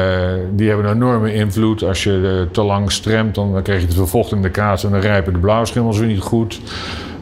[0.50, 1.82] die hebben een enorme invloed.
[1.82, 4.84] Als je eh, te lang stremt, dan krijg je te veel vocht in de kaas
[4.84, 6.60] en dan rijpen de blauwschimmels weer niet goed.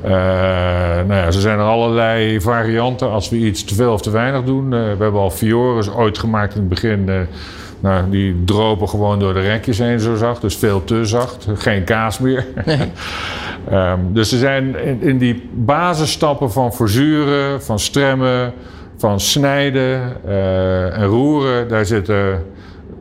[0.03, 4.45] Nou ja, er zijn er allerlei varianten als we iets te veel of te weinig
[4.45, 4.71] doen.
[4.71, 7.11] We hebben al Fiores ooit gemaakt in het begin.
[7.81, 10.41] nou, die dropen gewoon door de rekjes heen zo zacht.
[10.41, 11.47] Dus veel te zacht.
[11.55, 12.47] Geen kaas meer.
[13.71, 18.53] Ehm, dus er zijn in, in die basisstappen van verzuren, van stremmen,
[19.03, 21.69] van snijden eh, en roeren...
[21.69, 22.47] daar zitten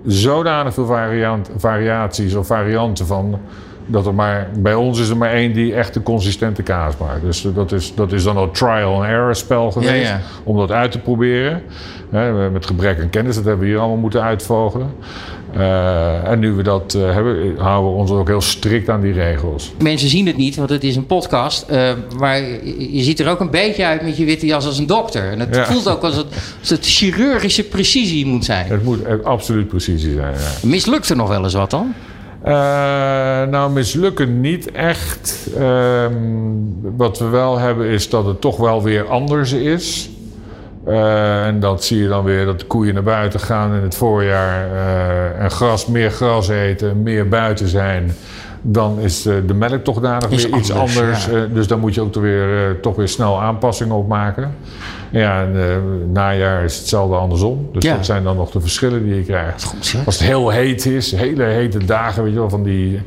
[0.05, 3.39] zodanig veel variant, variaties of varianten van...
[3.85, 7.21] dat er maar, bij ons is er maar één die echt een consistente kaas maakt.
[7.21, 10.19] Dus dat is, dat is dan al trial and error spel geweest ja.
[10.43, 11.61] om dat uit te proberen.
[12.51, 14.89] Met gebrek aan kennis, dat hebben we hier allemaal moeten uitvogelen.
[15.53, 19.13] Eh, en nu we dat eh, hebben, houden we ons ook heel strikt aan die
[19.13, 19.73] regels.
[19.81, 21.69] Mensen zien het niet, want het is een podcast.
[21.69, 22.41] eh, maar
[22.77, 25.31] je ziet er ook een beetje uit met je witte jas als een dokter.
[25.31, 25.65] En het Ja.
[25.65, 26.25] voelt ook als het,
[26.59, 28.65] als het chirurgische precisie moet zijn.
[28.67, 30.33] Het moet absoluut precisie zijn.
[30.33, 30.67] Ja.
[30.67, 31.93] Mislukt er nog wel eens wat dan?
[33.51, 35.47] Nou, mislukken niet echt.
[35.57, 36.11] Ehm,
[36.97, 40.09] wat we wel hebben is dat het toch wel weer anders is.
[40.91, 43.95] Eh, en dat zie je dan weer dat de koeien naar buiten gaan in het
[43.95, 48.15] voorjaar eh, en gras, meer gras eten, meer buiten zijn.
[48.61, 51.31] Dan is eh, de melk toch Is weer iets anders, ja.
[51.31, 54.55] Eh, dus daar moet je ook weer, eh, toch weer snel aanpassingen op maken.
[55.11, 55.75] Ja, en eh,
[56.13, 57.69] najaar is hetzelfde andersom.
[57.73, 57.95] Dus Ja.
[57.95, 59.63] dat zijn dan nog de verschillen die je krijgt.
[59.63, 59.95] Goed.
[60.05, 63.01] Als het heel heet is, hele hete dagen, weet je wel, van die,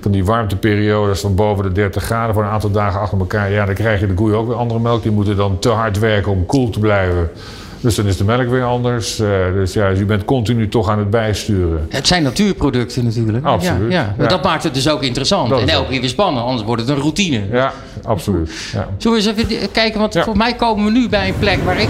[0.00, 3.50] van die warmteperiodes van boven de 30 graden voor een aantal dagen achter elkaar.
[3.50, 5.02] Ja, dan krijg je de koeien ook weer andere melk.
[5.02, 7.30] Die moeten dan te hard werken om koel te blijven.
[7.80, 9.18] Dus dan is de melk weer anders.
[9.18, 11.86] Eh, dus ja, je bent continu toch aan het bijsturen.
[11.88, 13.44] Het zijn natuurproducten natuurlijk.
[13.44, 14.14] Absoluut, Ja.
[14.18, 15.48] Maar dat maakt het dus ook interessant.
[15.50, 17.42] Dat en elke keer weer spannend, anders wordt het een routine.
[17.52, 18.50] Ja, absoluut.
[18.72, 18.88] Ja.
[18.98, 20.00] Zullen we eens even kijken?
[20.00, 21.88] Want voor mij komen we nu bij een plek waar ik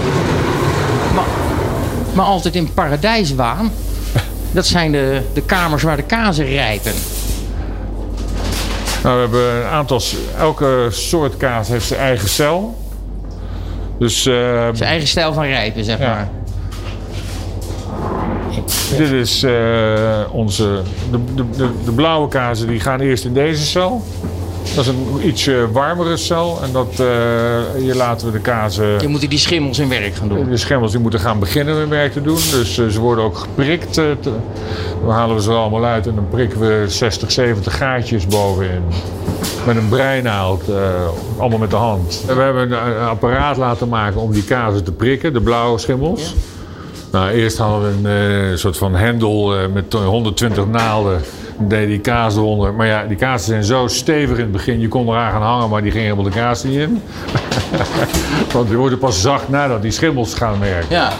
[2.13, 3.71] me altijd in paradijs waan.
[4.51, 6.93] Dat zijn de, de kamers waar de kazen rijpen.
[9.03, 10.01] Nou, we hebben een aantal,
[10.37, 12.80] elke soort kaas heeft zijn eigen cel.
[14.01, 14.33] Dus eh,
[14.73, 16.07] Zijn eigen stijl van rijpen, zeg Ja.
[16.09, 16.29] maar.
[18.97, 20.81] Dit is eh, onze.
[21.11, 24.03] De, de, de, de blauwe kazen die gaan eerst in deze cel.
[24.75, 26.59] Dat is een ietsje warmere cel.
[26.63, 27.05] En dat, eh,
[27.77, 28.99] hier laten we de kazen.
[29.01, 30.49] Je moet die schimmels in werk gaan doen.
[30.49, 32.35] De schimmels die moeten gaan beginnen hun werk te doen.
[32.51, 33.93] Dus eh, ze worden ook geprikt.
[33.93, 34.17] te-
[35.03, 38.83] dan halen we ze er allemaal uit en dan prikken we 60, 70 gaatjes bovenin.
[39.65, 40.75] Met een breinaald, eh,
[41.37, 42.23] allemaal met de hand.
[42.27, 46.35] We hebben een, een apparaat laten maken om die kazen te prikken, de blauwe schimmels.
[47.11, 51.21] Nou, eerst hadden we een eh, soort van hendel eh, met 120 naalden.
[51.57, 52.73] Dan deed die kaas eronder.
[52.73, 54.79] Maar ja, die kazen zijn zo stevig in het begin.
[54.79, 57.01] Je kon eraan gaan hangen, maar die gingen helemaal de kaas niet in.
[58.53, 60.95] Want die worden pas zacht nadat die schimmels gaan werken.
[60.95, 61.11] Ja.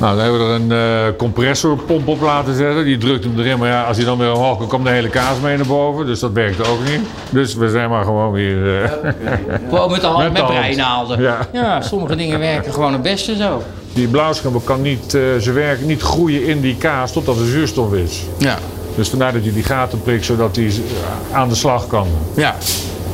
[0.00, 2.84] Nou, dan hebben we er een eh, compressorpomp op laten zetten.
[2.84, 3.58] Die drukt hem erin.
[3.58, 6.06] Maar ja, als hij dan weer omhoog komt, komt de hele kaas mee naar boven.
[6.06, 7.00] Dus dat werkt ook niet.
[7.30, 8.82] Dus we zijn maar gewoon weer...
[8.82, 8.90] eh,
[9.68, 11.20] Gewoon met de hand, Met breinaalden.
[11.22, 11.38] Ja.
[11.52, 13.62] ja, sommige dingen werken gewoon het beste zo.
[13.92, 17.92] die blauwschimmel kan niet, eh, ze werken niet groeien in die kaas totdat er zuurstof
[17.92, 18.22] is.
[18.38, 18.58] Ja.
[18.96, 20.84] Dus vandaar dat je die gaten prikt, zodat die
[21.32, 22.06] aan de slag kan.
[22.34, 22.54] ja.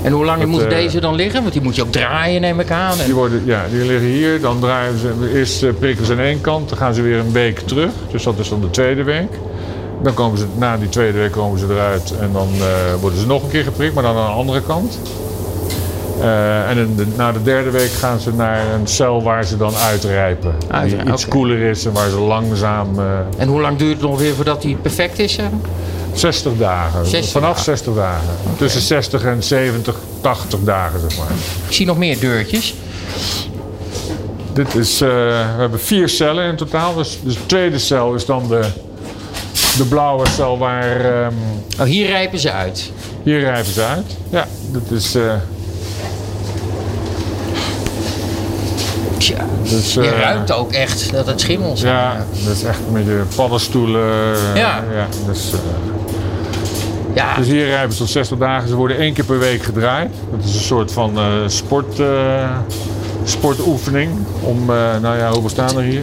[0.02, 1.40] En hoe lang Dat, moeten eh, deze dan liggen?
[1.40, 2.98] Want die moet je ook draaien, neem ik aan.
[2.98, 6.40] En- Die, worden, ja, die liggen hier, dan draaien ze, eerst prikken ze aan één
[6.40, 7.90] kant, dan gaan ze weer een week terug.
[8.10, 9.30] Dus dat is dan de tweede week.
[10.02, 12.66] Dan komen ze, na die tweede week komen ze eruit en dan eh,
[13.00, 14.98] worden ze nog een keer geprikt, maar dan aan de andere kant.
[16.20, 19.74] Eh, en de- na de derde week gaan ze naar een cel waar ze dan
[19.74, 20.54] uitrijpen.
[20.68, 21.32] Uitrijpen, die iets oké.
[21.36, 22.88] koeler is en waar ze langzaam...
[23.38, 25.32] En hoe lang duurt het ongeveer voordat die perfect is?
[25.32, 25.46] zeg?
[26.16, 27.06] 60 dagen.
[27.06, 27.64] 60 Vanaf dagen.
[27.64, 28.28] 60 dagen.
[28.56, 31.26] Tussen 60 en 70, 80 dagen zeg maar.
[31.68, 32.74] Ik zie nog meer deurtjes.
[34.52, 36.94] Dit is, eh, we hebben vier cellen in totaal.
[36.94, 38.60] Dus, dus de tweede cel is dan de,
[39.76, 41.00] de blauwe cel waar...
[41.24, 41.32] ehm,
[41.80, 42.90] Oh, hier rijpen ze uit.
[43.22, 44.16] hier rijpen ze uit.
[44.30, 45.16] Ja, dit is...
[49.18, 51.94] Tja, Dus, Je eh, ruikt ook echt dat het schimmels zijn.
[51.94, 54.36] Ja, dat is echt met de paddenstoelen.
[54.54, 54.84] Ja.
[54.94, 55.52] ja dus,
[57.16, 57.34] Ja.
[57.36, 58.68] dus hier rijden ze tot 60 dagen.
[58.68, 60.10] Ze worden één keer per week gedraaid.
[60.30, 62.50] Dat is een soort van eh, sport, eh,
[63.24, 64.10] sportoefening.
[64.40, 66.02] Om, eh, nou ja, hoeveel staan er hier?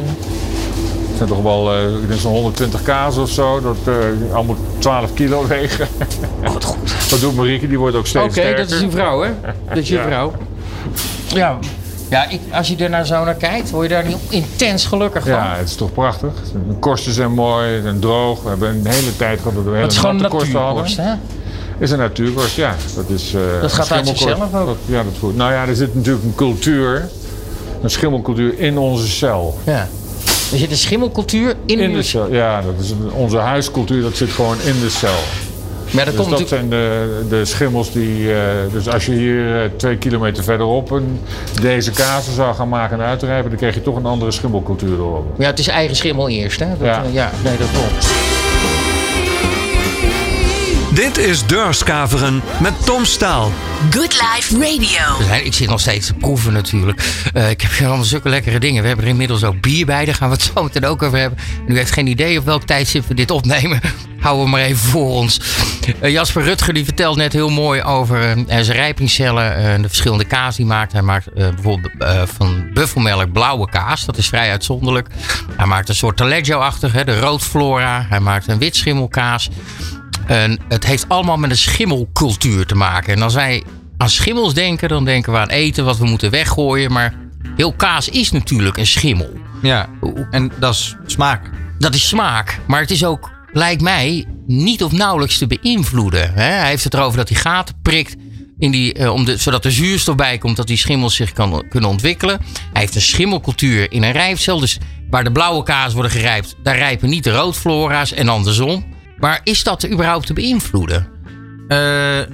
[1.10, 3.62] Het zijn toch wel, eh, ik denk zo'n 120 kaas of zo.
[3.62, 5.88] Dat eh, allemaal 12 kilo wegen.
[6.54, 7.10] Wat goed.
[7.10, 8.58] Dat doet Marieke, die wordt ook Oké, steeds sterker.
[8.58, 9.30] dat is uw vrouw, hè?
[9.70, 10.04] Dat is je Ja.
[10.04, 10.32] vrouw.
[11.34, 11.58] Ja,
[12.14, 15.22] ja ik, als je er nou zo naar kijkt, word je daar niet intens gelukkig
[15.24, 15.32] van.
[15.32, 16.30] Ja, het is toch prachtig.
[16.68, 18.44] De korsten zijn mooi, zijn droog.
[18.44, 21.06] We hebben een hele tijd gehad dat we hele Het is gewoon natte natuurkorst, hadden.
[21.08, 21.84] hè?
[21.84, 22.76] is een natuurkorst, ja.
[22.96, 24.66] Dat, is, eh, Dat gaat uit zichzelf ook?
[24.66, 25.36] Dat- ja, dat goed.
[25.36, 27.10] Nou ja, er zit natuurlijk een cultuur,
[27.82, 29.58] een schimmelcultuur in onze cel.
[29.64, 29.88] Ja.
[30.52, 32.62] Er zit een schimmelcultuur in, In uw- de cel, ja.
[32.62, 35.20] Dat is onze huiscultuur, dat zit gewoon in de cel.
[35.94, 36.74] Maar dat Dus komt dat natuurlijk...
[36.74, 36.82] zijn
[37.30, 38.34] de, de schimmels die...
[38.34, 38.40] eh,
[38.72, 41.20] dus als je hier eh, twee kilometer verderop een,
[41.62, 43.50] deze kazen zou gaan maken en uitrijpen...
[43.50, 45.36] dan krijg je toch een andere schimmelcultuur erop.
[45.40, 46.68] Ja, het is eigen schimmel eerst, hè?
[46.70, 47.04] Dat, Ja.
[47.04, 48.08] eh, ja, nee, dat klopt.
[50.94, 53.52] Dit is Deurskaveren met Tom Staal.
[53.92, 55.26] Good Life Radio.
[55.28, 57.02] Zijn- Ik zit nog steeds te proeven natuurlijk.
[57.34, 58.82] Eh, ik heb hier allemaal zulke lekkere dingen.
[58.82, 60.06] We hebben er inmiddels ook bier bij.
[60.06, 61.40] Daar gaan we het zo meteen ook over hebben.
[61.68, 63.80] En u heeft geen idee op welk tijdstip we dit opnemen.
[64.24, 65.40] Houden we maar even voor ons.
[66.02, 69.56] Eh, Jasper Rutger die vertelt net heel mooi over eh, zijn rijpingscellen.
[69.56, 70.92] en de verschillende kaas die hij maakt.
[70.92, 74.06] Hij maakt eh, bijvoorbeeld eh, van buffelmelk blauwe kaas.
[74.06, 75.08] Dat is vrij uitzonderlijk.
[75.56, 77.04] Hij maakt een soort taleggio-achtig.
[77.04, 78.06] De roodflora.
[78.10, 79.50] Hij maakt een witschimmelkaas.
[80.26, 83.14] En het heeft allemaal met een schimmelcultuur te maken.
[83.14, 83.64] En als wij
[83.98, 86.92] aan schimmels denken, dan denken we aan eten wat we moeten weggooien.
[86.92, 87.14] Maar
[87.56, 89.32] heel kaas is natuurlijk een schimmel.
[89.62, 89.90] Ja,
[90.32, 91.50] en dat is smaak.
[91.80, 92.60] Dat is smaak.
[92.68, 96.34] Maar het is ook, lijkt mij, niet of nauwelijks te beïnvloeden.
[96.34, 96.44] Hè?
[96.44, 98.16] Hij heeft het erover dat hij gaten prikt.
[98.58, 101.66] In die, eh, om de, zodat er zuurstof bij komt, dat die schimmels zich kan,
[101.70, 102.40] kunnen ontwikkelen.
[102.74, 104.60] Hij heeft een schimmelcultuur in een rijpcel.
[104.60, 104.78] Dus
[105.10, 108.86] waar de blauwe kaas worden gerijpt, daar rijpen niet de roodflora's en andersom.
[109.18, 111.08] Maar is dat überhaupt te beïnvloeden?
[111.68, 111.78] Eh,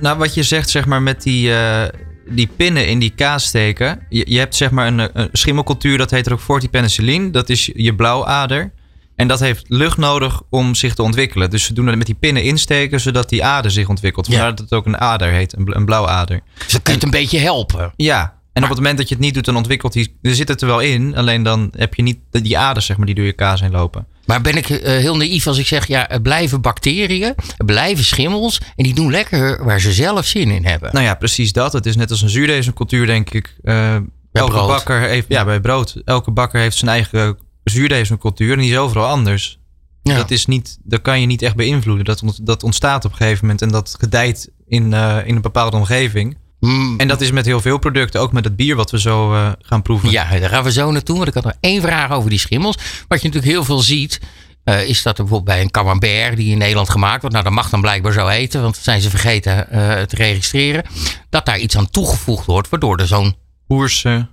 [0.02, 1.84] nou, wat je zegt, zeg maar, met die, eh,
[2.30, 4.06] die pinnen in die kaas steken.
[4.10, 7.32] Je, je hebt zeg maar een, een schimmelcultuur, dat heet er ook fortipenicillin.
[7.32, 8.72] Dat is je blauwader.
[9.20, 11.50] En dat heeft lucht nodig om zich te ontwikkelen.
[11.50, 14.28] Dus ze doen het met die pinnen insteken, zodat die ader zich ontwikkelt.
[14.28, 14.32] Ja.
[14.32, 16.42] Vandaar dat het ook een ader heet, een, bl- een blauwader.
[16.58, 17.94] Dus dan kun je het een beetje helpen.
[17.96, 20.18] Ja, en op het moment dat je het niet doet, dan ontwikkelt die...
[20.22, 23.06] Er zit het er wel in, alleen dan heb je niet die aders, zeg maar,
[23.06, 24.08] die door je kaas heen lopen.
[24.26, 28.04] Maar ben ik eh, heel naïef als ik zeg, ja, het blijven bacteriën, het blijven
[28.04, 28.62] schimmels.
[28.76, 30.90] En die doen lekker waar ze zelf zin in hebben.
[30.94, 31.74] Nou ja, precies dat.
[31.74, 33.56] Het is net als een zuurdezencultuur, denk ik.
[33.64, 33.96] Eh,
[34.32, 34.68] elke brood.
[34.68, 36.02] bakker heeft, ja, bij brood.
[36.06, 37.38] Elke bakker heeft zijn eigen
[37.70, 39.60] zuurdezencultuur en die is overal anders.
[40.04, 40.16] Ja.
[40.16, 42.06] Dat, is niet, dat kan je niet echt beïnvloeden.
[42.06, 45.42] Dat, ont- dat ontstaat op een gegeven moment en dat gedijt in, eh, in een
[45.42, 46.38] bepaalde omgeving.
[46.60, 49.34] Mm, En dat is met heel veel producten, ook met het bier wat we zo
[49.34, 50.10] eh, gaan proeven.
[50.12, 51.16] Ja, daar gaan we zo naartoe.
[51.16, 52.76] Want ik had nog één vraag over die schimmels.
[53.08, 54.20] Wat je natuurlijk heel veel ziet,
[54.64, 57.32] eh, is dat er bijvoorbeeld bij een camembert die in Nederland gemaakt wordt.
[57.36, 59.68] Nou, dat mag dan blijkbaar zo heten, want dat zijn ze vergeten
[60.08, 60.84] te registreren.
[61.30, 63.36] Dat daar iets aan toegevoegd wordt, waardoor er zo'n.
[63.68, 64.30] Koersen.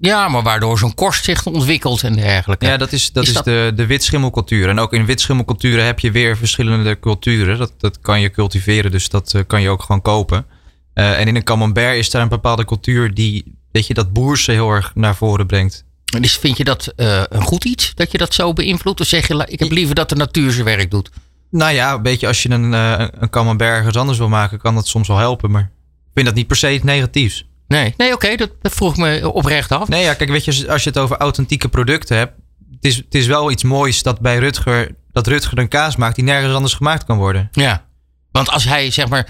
[0.00, 2.66] Ja, maar waardoor zo'n korst zich ontwikkelt en dergelijke.
[2.66, 4.68] Ja, dat is, dat Is is, dat- de, de witschimmelcultuur.
[4.68, 7.58] En ook in witschimmelculturen heb je weer verschillende culturen.
[7.58, 10.46] Dat, dat kan je cultiveren, dus dat eh, kan je ook gewoon kopen.
[10.94, 14.52] Eh, en in een camembert is daar een bepaalde cultuur die, weet je, dat boerse
[14.52, 15.84] heel erg naar voren brengt.
[16.20, 19.00] Dus vind je dat eh, een goed iets, dat je dat zo beïnvloedt?
[19.00, 21.10] Of zeg je, ik heb liever dat de natuur zijn werk doet?
[21.50, 24.86] Nou ja, een beetje als je een, een camembert ergens anders wil maken, kan dat
[24.88, 25.50] soms wel helpen.
[25.50, 27.46] Maar ik vind dat niet per se iets negatiefs.
[27.68, 29.88] Nee, nee oké, dat, dat vroeg me oprecht af.
[29.88, 32.32] Nee, ja, kijk, weet je, als je het over authentieke producten hebt.
[32.70, 36.14] Het is, het is wel iets moois dat bij Rutger, dat Rutger een kaas maakt
[36.14, 37.48] die nergens anders gemaakt kan worden.
[37.52, 37.84] Ja,
[38.30, 39.28] want als hij zeg maar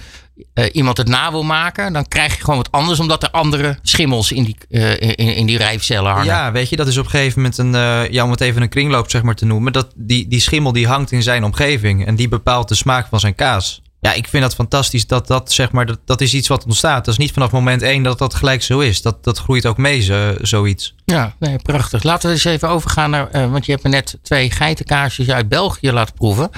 [0.54, 3.78] eh, iemand het na wil maken, dan krijg je gewoon wat anders, omdat er andere
[3.82, 6.26] schimmels in die, eh, in, in die rijfcellen hangen.
[6.26, 8.62] Ja, weet je, dat is op een gegeven moment een, eh, ja, om het even
[8.62, 9.72] een kringloop zeg maar te noemen.
[9.72, 13.20] Dat, die, die schimmel die hangt in zijn omgeving en die bepaalt de smaak van
[13.20, 13.82] zijn kaas.
[14.00, 17.04] Ja, ik vind dat fantastisch dat dat zeg maar, dat, dat is iets wat ontstaat.
[17.04, 19.02] Dat is niet vanaf moment één dat dat gelijk zo is.
[19.02, 20.94] Dat, dat groeit ook mee, zo, zoiets.
[21.04, 22.02] Ja, nee, prachtig.
[22.02, 25.48] Laten we eens even overgaan naar, eh, want je hebt me net twee geitenkaarsjes uit
[25.48, 26.50] België laten proeven.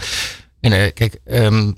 [0.61, 1.73] En eh, kijk, ehm,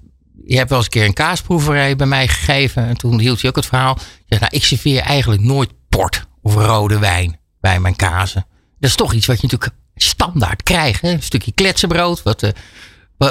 [0.45, 2.87] je hebt wel eens een keer een kaasproeverij bij mij gegeven.
[2.87, 3.99] En toen hield je ook het verhaal.
[4.27, 8.47] Je nou, ik serveer eigenlijk nooit port of rode wijn bij mijn kazen.
[8.79, 11.01] Dat is toch iets wat je natuurlijk standaard krijgt.
[11.01, 11.11] Hè?
[11.11, 12.51] Een stukje kletsenbrood, wat, eh,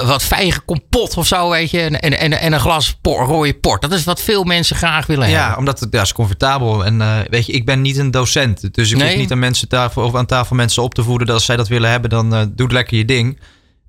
[0.06, 1.80] wat, fijn kompot of zo, weet je.
[1.82, 3.82] En, en, en, en een glas por- rode port.
[3.82, 5.58] Dat is wat veel mensen graag willen Ja, hebben.
[5.58, 6.86] omdat het ja, is comfortabel.
[6.86, 8.74] En eh, weet je, ik ben niet een docent.
[8.74, 9.08] Dus ik Nee?
[9.10, 11.56] hoef niet aan mensen tafel of aan tafel mensen op te voeden dat als zij
[11.56, 13.39] dat willen hebben, dan eh doe lekker je ding.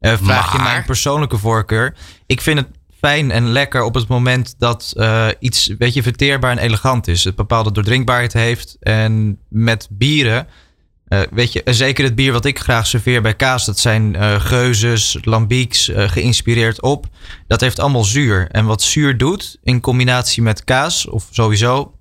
[0.01, 1.95] Eh, vraag je Maar- mijn persoonlijke voorkeur.
[2.27, 2.69] Ik vind het
[3.01, 4.95] fijn en lekker op het moment dat
[5.39, 7.25] iets, weet je, verteerbaar en elegant is.
[7.25, 8.77] Het bepaalde doordrinkbaarheid heeft.
[8.81, 10.47] En met bieren
[11.13, 14.17] Eh, weet je, en zeker het bier wat ik graag serveer bij kaas, dat zijn
[14.17, 17.07] eh geuzes, lambieks, eh, geïnspireerd op.
[17.47, 18.49] Dat heeft allemaal zuur.
[18.51, 21.95] En wat zuur doet in combinatie met kaas, of sowieso,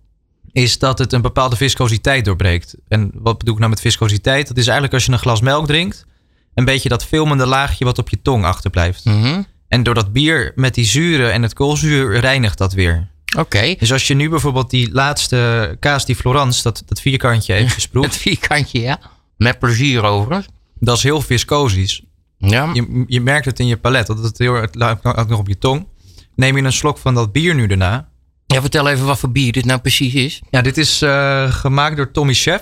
[0.52, 2.76] is dat het een bepaalde viscositeit doorbreekt.
[2.88, 4.48] En wat bedoel ik nou met viscositeit?
[4.48, 6.06] Dat is eigenlijk als je een glas melk drinkt,
[6.54, 9.06] een beetje dat filmende laagje wat op je tong achterblijft.
[9.06, 9.42] Mhm.
[9.68, 13.08] En door dat bier met die zuren en het koolzuur reinigt dat weer.
[13.38, 13.76] Oké.
[13.78, 18.08] Dus als je nu bijvoorbeeld die laatste kaas, die Florence, dat, dat vierkantje heeft gesproefd,
[18.08, 19.00] Het vierkantje, ja.
[19.38, 20.48] Met plezier overigens.
[20.80, 22.02] dat is heel viscosisch.
[22.38, 22.70] Ja.
[22.74, 25.58] Je, je merkt het in je palet, dat het heel het ook nog op je
[25.58, 25.88] tong.
[26.36, 28.10] Neem je een slok van dat bier nu daarna.
[28.46, 28.62] ja.
[28.62, 30.42] Vertel even wat voor bier dit nou precies is.
[30.50, 32.62] Ja, dit is eh, gemaakt door Tommy Chef.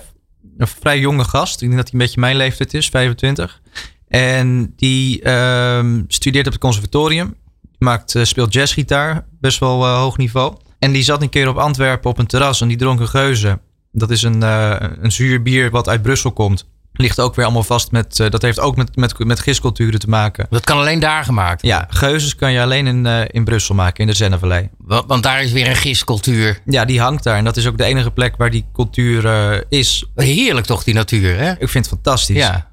[0.58, 1.62] Een vrij jonge gast.
[1.62, 3.62] Ik denk dat hij een beetje mijn leeftijd is, 25.
[4.08, 7.36] En die ehm, studeert op het conservatorium.
[7.80, 10.56] Maakt, eh, speelt jazzgitaar, best wel eh, hoog niveau.
[10.80, 13.60] En die zat een keer op Antwerpen op een terras en die dronk een geuze.
[13.92, 16.68] Dat is een, eh, een zuur bier wat uit Brussel komt.
[16.94, 20.48] Ligt ook weer allemaal vast met, dat heeft ook met, met, met gistculturen te maken.
[20.50, 21.62] Dat kan alleen daar gemaakt.
[21.62, 24.70] Ja, geuzes kan je alleen in, in Brussel maken, in de Zennevallei.
[24.78, 26.60] Wa- Want daar is weer een gistcultuur.
[26.66, 27.38] Ja, die hangt daar.
[27.38, 30.06] En dat is ook de enige plek waar die cultuur is.
[30.16, 31.52] Heerlijk toch, die natuur, hè?
[31.52, 32.38] Ik vind het fantastisch.
[32.38, 32.69] Ja.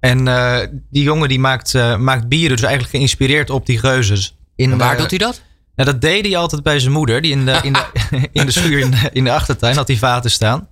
[0.00, 0.58] En eh,
[0.90, 4.36] die jongen die maakt, eh, maakt bieren, dus eigenlijk geïnspireerd op die geuzes.
[4.56, 5.42] In, En waar eh, doet hij dat?
[5.76, 7.22] Nou, dat deed hij altijd bij zijn moeder.
[7.22, 7.84] Die in de, in de,
[8.32, 10.68] in de schuur in de, in de achtertuin had hij vaten staan.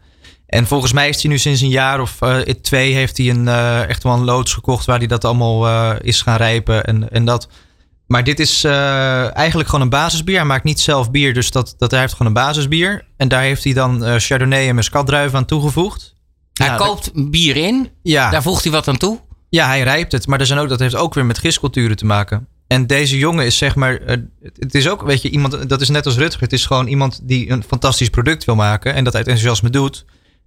[0.47, 2.19] En volgens mij is hij nu sinds een jaar of
[2.63, 3.49] twee heeft hij een,
[3.89, 7.49] echt wel een loods gekocht waar hij dat allemaal is gaan rijpen en, en dat.
[8.07, 10.37] Maar dit is eigenlijk gewoon een basisbier.
[10.37, 13.05] Hij maakt niet zelf bier, dus dat, dat hij heeft gewoon een basisbier.
[13.17, 16.15] En daar heeft hij dan Chardonnay en Muscatdruiven aan toegevoegd.
[16.59, 19.19] Hij Ja, koopt bier in, Ja, daar voegt hij wat aan toe.
[19.49, 20.27] ja, hij rijpt het.
[20.27, 22.49] Maar er zijn ook, dat heeft ook weer met gistculturen te maken.
[22.67, 23.97] En deze jongen is zeg maar.
[23.97, 24.17] eh,
[24.59, 25.69] het is ook, weet je, iemand.
[25.69, 26.41] Dat is net als Rutger.
[26.43, 28.95] Het is gewoon iemand die een fantastisch product wil maken.
[28.95, 30.05] En dat uit enthousiasme doet.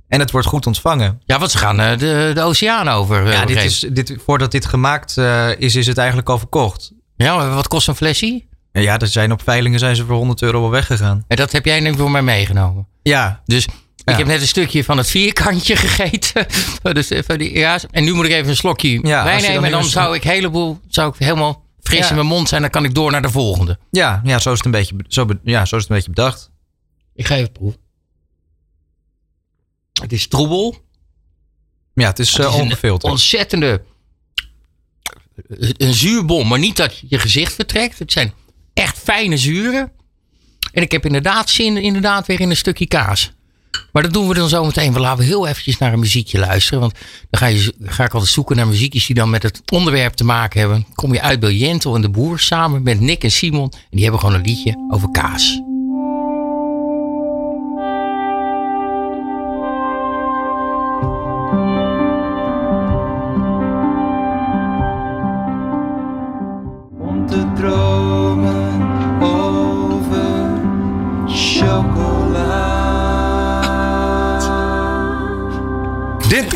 [0.08, 1.22] En het wordt goed ontvangen.
[1.26, 3.26] Ja, want ze gaan eh, de, de oceaan over.
[3.26, 5.18] eh, Ja, dit is, dit, voordat dit gemaakt
[5.58, 6.92] is, is het eigenlijk al verkocht.
[7.16, 8.44] ja, maar wat kost een flesje?
[8.72, 11.24] Ja, er zijn op veilingen zijn ze voor 100 euro wel weggegaan.
[11.28, 12.88] En dat heb jij nu voor mij meegenomen.
[13.04, 13.68] Ja, Dus.
[14.04, 16.46] Ik heb net een stukje van het vierkantje gegeten.
[16.82, 19.54] De- van die, ja, en nu moet ik even een slokje Ja, wijn als je
[19.54, 19.66] dan.
[19.66, 22.10] En dan een- zou ik heleboel, zou ik helemaal fris Ja.
[22.10, 22.62] in mijn mond zijn.
[22.62, 23.80] Dan kan ik door naar de volgende.
[23.92, 26.50] ja, ja, zo is het een beetje, zo, ja, zo is het een beetje bedacht.
[27.16, 27.80] Ik ga even proeven.
[30.02, 30.76] Het is troebel.
[31.94, 33.12] Ja, het is, Het eh is een ongefilterd.
[33.12, 33.84] ontzettende
[35.78, 38.00] een zuurbom, maar niet dat je gezicht vertrekt.
[38.00, 38.34] Het zijn
[38.74, 39.92] echt fijne zuren.
[40.74, 43.32] En ik heb inderdaad zin inderdaad weer in een stukje kaas.
[43.92, 44.94] Maar dat doen we dan zo meteen.
[44.94, 46.80] We laten heel eventjes naar een muziekje luisteren.
[46.80, 46.94] Want
[47.30, 50.24] dan ga, je, ga ik altijd zoeken naar muziekjes die dan met het onderwerp te
[50.24, 50.86] maken hebben.
[50.94, 53.72] Kom je uit bij Jentel en de Boer samen met Nick en Simon.
[53.72, 55.71] En die hebben gewoon een liedje over kaas.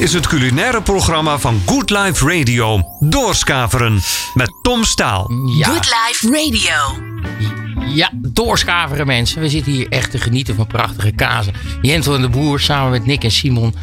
[0.05, 2.81] Is het culinaire programma van Good Life Radio.
[2.99, 4.01] Doorskaveren
[4.33, 5.31] met Tom Staal.
[5.57, 7.03] Ja, Good Life Radio.
[7.93, 9.41] ja, doorschaveren mensen.
[9.41, 11.53] We zitten hier echt te genieten van prachtige kazen.
[11.81, 13.75] Jentel en de Boer samen met Nick en Simon.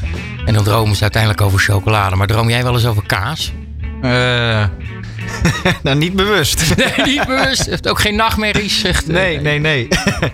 [0.45, 2.16] En dan dromen ze uiteindelijk over chocolade.
[2.16, 3.53] Maar droom jij wel eens over kaas?
[4.03, 4.11] Eh,
[5.83, 6.62] nou, niet bewust.
[6.77, 7.66] Nee, niet bewust.
[7.66, 8.81] Heeft ook geen nachtmerries.
[8.81, 9.89] Zegt, eh, Nee, nee, nee.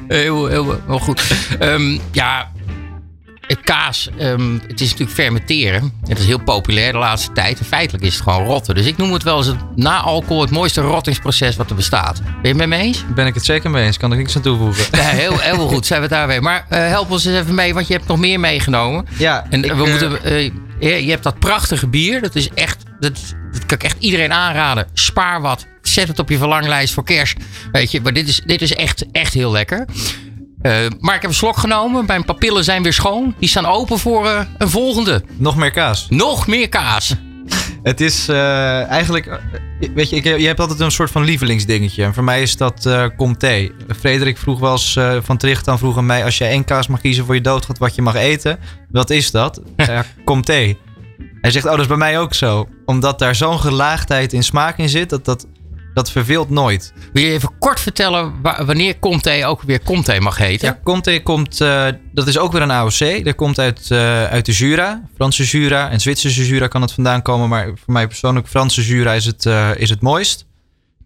[0.09, 1.23] Heel, heel, heel goed.
[1.59, 2.51] Ehm, ja,
[3.57, 5.93] kaas, ehm, het is natuurlijk fermenteren.
[6.07, 7.59] Het is heel populair de laatste tijd.
[7.59, 8.75] En feitelijk is het gewoon rotten.
[8.75, 12.23] Dus ik noem het wel eens het, na alcohol het mooiste rottingsproces wat er bestaat.
[12.23, 13.05] Ben je het met me eens?
[13.15, 13.97] Ben ik het zeker mee eens.
[13.97, 14.85] Kan er niks aan toevoegen.
[14.93, 16.43] Ja, heel, heel goed, zijn we het daar weer.
[16.43, 19.07] Maar eh, help ons eens even mee, want je hebt nog meer meegenomen.
[19.19, 20.19] Ja, En ik, we eh, moeten,
[20.81, 22.21] je je hebt dat prachtige bier.
[22.21, 24.87] Dat is echt, dat, dat kan ik echt iedereen aanraden.
[24.93, 25.67] Spaar wat.
[25.83, 27.37] Zet het op je verlanglijst voor kerst.
[27.73, 29.87] Weet je, maar dit is, dit is echt, echt heel lekker.
[30.63, 32.05] Eh, maar ik heb een slok genomen.
[32.07, 33.35] Mijn papillen zijn weer schoon.
[33.39, 35.23] Die staan open voor eh, een volgende.
[35.37, 36.07] Nog meer kaas.
[36.11, 37.15] Nog meer kaas.
[37.83, 39.41] Het is eh, eigenlijk,
[39.95, 42.05] weet je, ik, je hebt altijd een soort van lievelingsdingetje.
[42.05, 43.71] En voor mij is dat eh Comté.
[43.99, 47.01] Frederik vroeg wel eens van Tricht aan vroeg aan mij: als je één kaas mag
[47.01, 48.59] kiezen voor je doodgaat, wat je mag eten,
[48.91, 49.63] wat is dat?
[49.77, 50.77] ja, Comté.
[51.41, 52.69] Hij zegt, oh, dat is bij mij ook zo.
[52.85, 55.47] Omdat daar zo'n gelaagdheid in smaak in zit, dat, dat,
[55.95, 56.93] dat verveelt nooit.
[57.13, 60.69] Wil je even kort vertellen wa- wanneer Comté ook weer Comté mag heten?
[60.69, 63.25] Ja, Comté komt, eh, dat is ook weer een AOC.
[63.25, 65.03] Dat komt uit, eh, uit de Jura.
[65.15, 67.49] Franse Jura en Zwitserse Jura kan het vandaan komen.
[67.49, 70.47] Maar voor mij persoonlijk, Franse Jura is het, eh, is het mooist.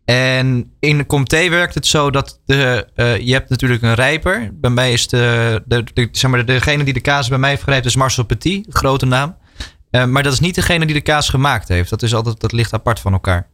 [0.05, 2.87] En in Comté werkt het zo dat de,
[3.23, 4.51] je hebt natuurlijk een rijper.
[4.53, 7.87] Bij mij is de, de, de- zeg maar, degene die de kaas bij mij vergrijpt
[7.87, 9.37] is Marcel Petit, grote naam.
[10.09, 11.91] Maar dat is niet degene die de kaas gemaakt heeft.
[11.91, 13.49] Dat, is altijd, dat ligt apart van elkaar.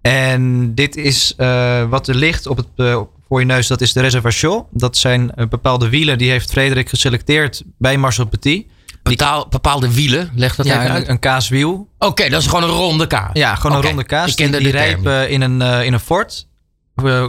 [0.00, 3.66] En dit is eh, wat er ligt op het, eh, voor je neus.
[3.66, 4.66] Dat is de reservation.
[4.70, 6.18] Dat zijn eh, bepaalde wielen.
[6.18, 8.66] Die heeft Frederik geselecteerd bij Marcel Petit.
[9.02, 11.04] Betaal, bepaalde wielen, leg dat even Ja, uit.
[11.04, 11.88] een, een kaaswiel.
[11.98, 13.30] Oké, dat is gewoon een ronde kaas.
[13.32, 14.30] Ja, gewoon een ronde kaas.
[14.30, 16.46] ik die die rijpen in een, in een fort.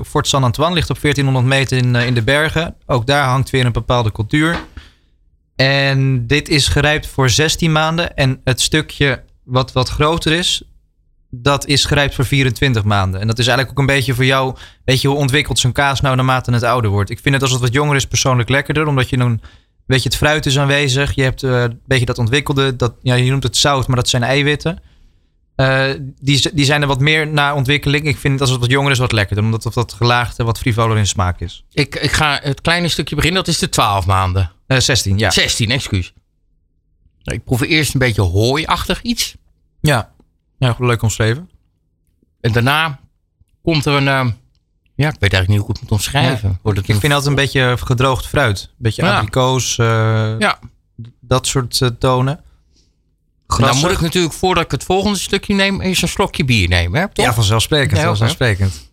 [0.06, 2.76] Fort San Antoine ligt op 1400 meter in, in de bergen.
[2.86, 4.60] Ook daar hangt weer een bepaalde cultuur.
[5.56, 8.16] En dit is gerijpt voor 16 maanden.
[8.16, 10.62] En het stukje wat wat groter is,
[11.32, 13.22] dat is gerijpt voor 24 maanden.
[13.22, 14.56] En dat is eigenlijk ook een beetje voor jou,
[14.86, 17.10] weet je, hoe ontwikkelt zo'n kaas nou naarmate het ouder wordt.
[17.10, 19.42] Ik vind het als het wat jonger is persoonlijk lekkerder, omdat je dan,
[19.86, 21.16] weet je, het fruit is aanwezig.
[21.16, 24.10] Je hebt eh, een beetje dat ontwikkelde, dat, ja, je noemt het zout, maar dat
[24.10, 24.82] zijn eiwitten.
[25.56, 28.06] Eh, die, die zijn er wat meer naar ontwikkeling.
[28.06, 30.60] Ik vind het als het wat jonger is wat lekkerder, omdat het wat gelaagd wat
[30.60, 31.66] frivoler in smaak is.
[31.72, 34.52] Ik, ik ga het kleine stukje beginnen, dat is de 12 maanden.
[34.68, 35.32] Eh 16, ja.
[35.32, 36.14] 16, excuus.
[37.24, 39.36] Ik proef eerst een beetje hooiachtig iets.
[39.82, 40.12] Ja,
[40.68, 41.50] ja leuk omschreven.
[42.42, 43.00] En daarna
[43.64, 44.08] komt er een...
[44.08, 44.26] eh,
[44.96, 46.60] ja, ik weet eigenlijk niet hoe ik het moet omschrijven.
[46.64, 48.62] Het Ik vind altijd een beetje gedroogd fruit.
[48.62, 49.16] Een beetje Ja.
[49.16, 49.86] abrikoos, eh,
[50.40, 50.60] Ja,
[51.20, 52.38] dat soort eh, tonen.
[53.48, 56.68] en dan moet ik natuurlijk, voordat ik het volgende stukje neem, eens een slokje bier
[56.68, 57.00] nemen.
[57.02, 57.10] Hè?
[57.10, 57.26] Toch?
[57.26, 58.00] Ja, vanzelfsprekend.
[58.00, 58.90] Ja, vanzelfsprekend.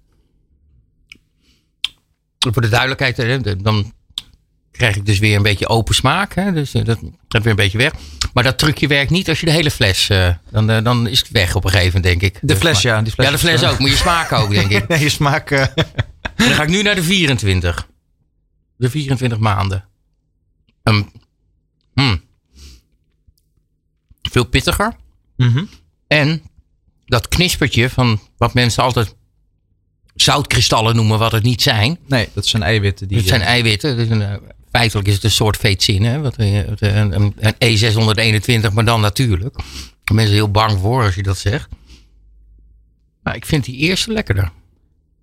[2.53, 3.93] Voor de duidelijkheid, dan
[4.79, 6.35] krijg ik dus weer een beetje open smaak.
[6.35, 6.53] Hè?
[6.53, 6.99] Dus eh, dat
[7.29, 7.93] gaat weer een beetje weg.
[8.33, 10.09] Maar dat trucje werkt niet als je de hele fles...
[10.09, 12.41] eh, dan, eh, dan is het weg op een gegeven moment, denk ik.
[12.43, 13.03] De fles, ja.
[13.03, 13.79] Die fles Ja, de is, fles ook.
[13.79, 14.89] Maar je smaak ook, denk ik.
[14.89, 15.49] Nee, je smaak...
[16.37, 17.89] Dan ga ik nu naar de 24.
[18.77, 19.85] De 24 maanden.
[21.95, 22.23] Hmm.
[24.31, 24.97] Veel pittiger.
[25.37, 25.65] mhm.
[26.07, 26.43] En
[27.07, 29.15] dat knispertje van wat mensen altijd
[30.15, 31.99] zoutkristallen noemen, wat het niet zijn.
[32.07, 33.09] Nee, dat zijn eiwitten.
[33.09, 33.97] Die, Het zijn eiwitten.
[33.97, 34.35] Dus een, eh,
[34.71, 36.05] feitelijk is het een soort veetzin.
[36.05, 36.21] Hè?
[36.21, 39.55] Wat, eh, eh, een, een, een E621, maar dan natuurlijk.
[39.55, 39.65] Daar
[40.05, 41.69] zijn mensen heel bang voor als je dat zegt.
[43.23, 44.51] Maar ik vind die eerste lekkerder.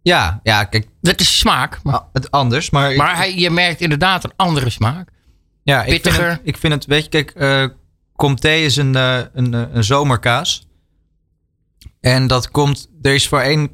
[0.01, 1.79] ja, ja, kijk, Dat is smaak.
[1.83, 2.69] Maar, ah, het anders.
[2.69, 5.09] Maar, maar hij, je merkt inderdaad een andere smaak.
[5.63, 6.29] ja, ik vind, pittiger.
[6.29, 7.65] het, ik vind het, weet je, kijk, eh
[8.15, 10.67] Comté is een, een, een zomerkaas.
[11.99, 13.69] En dat komt, er is voor één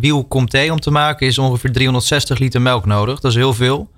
[0.00, 3.20] wiel Comté om te maken, is ongeveer 360 liter melk nodig.
[3.20, 3.90] Dat is heel veel.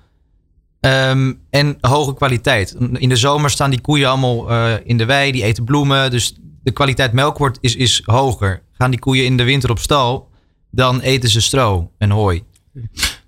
[0.87, 2.77] Ehm, en hoge kwaliteit.
[2.93, 6.11] In de zomer staan die koeien allemaal eh, in de wei, die eten bloemen.
[6.11, 8.63] Dus de kwaliteit melk wordt, is, is hoger.
[8.73, 10.29] Gaan die koeien in de winter op stal,
[10.71, 12.43] dan eten ze stro en hooi.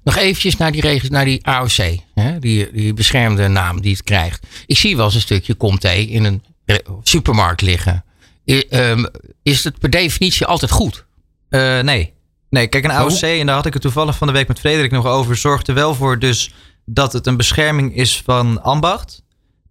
[0.04, 1.96] Nog eventjes naar die, regels, naar die AOC.
[2.14, 2.38] Hè?
[2.38, 4.46] Die, die beschermde naam die het krijgt.
[4.66, 8.04] Ik zie wel eens een stukje Comté in een re- supermarkt liggen.
[8.46, 9.04] I- ehm,
[9.42, 11.06] is het per definitie altijd goed?
[11.48, 12.12] Eh, nee.
[12.50, 14.90] Nee, kijk, een AOC, en daar had ik het toevallig van de week met Frederik
[14.90, 16.52] nog over, zorgt er wel voor dus
[16.88, 19.22] dat het een bescherming is van ambacht.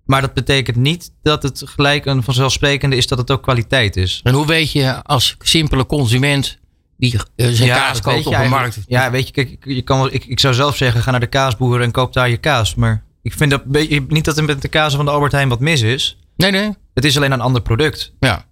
[0.05, 4.19] Maar dat betekent niet dat het gelijk een vanzelfsprekende is dat het ook kwaliteit is.
[4.23, 6.57] En hoe weet je als simpele consument
[6.97, 8.61] die eh, zijn kaas koopt op een eigenlijk.
[8.75, 8.79] markt?
[8.87, 11.19] Ja, weet je, kijk, ik- je kan wel, ik, ik zou zelf zeggen, ga naar
[11.19, 12.75] de kaasboer en koop daar je kaas.
[12.75, 13.65] Maar ik vind dat,
[14.07, 16.17] niet dat er met de kaas van de Albert Heijn wat mis is.
[16.35, 16.71] Nee, nee.
[16.93, 18.13] Het is alleen een ander product.
[18.19, 18.45] Ja.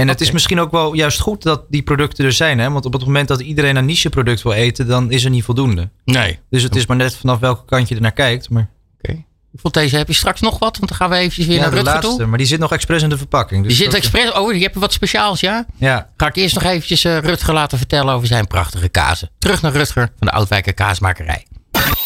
[0.00, 2.58] En het is misschien ook wel juist goed dat die producten er zijn.
[2.58, 2.70] Hè?
[2.70, 5.44] Want op het moment dat iedereen een niche product wil eten, dan is er niet
[5.44, 5.88] voldoende.
[6.04, 6.38] Nee.
[6.50, 8.50] Dus het is maar net vanaf welke kant je er naar kijkt.
[8.50, 9.12] Maar Oké.
[9.52, 10.76] Ik vond deze, heb je straks nog wat?
[10.76, 12.16] Want dan gaan we eventjes weer ja, naar de Rutger laatste.
[12.16, 12.26] toe.
[12.26, 13.64] Maar die zit nog expres in de verpakking.
[13.64, 14.32] Dus Die zit expres...
[14.32, 15.66] Oh, je hebt wat speciaals, ja?
[15.76, 19.30] Ja, Ga ik eerst nog eventjes eh, Rutger laten vertellen over zijn prachtige kazen.
[19.38, 21.46] Terug naar Rutger van de Oudwijker Kaasmakerij.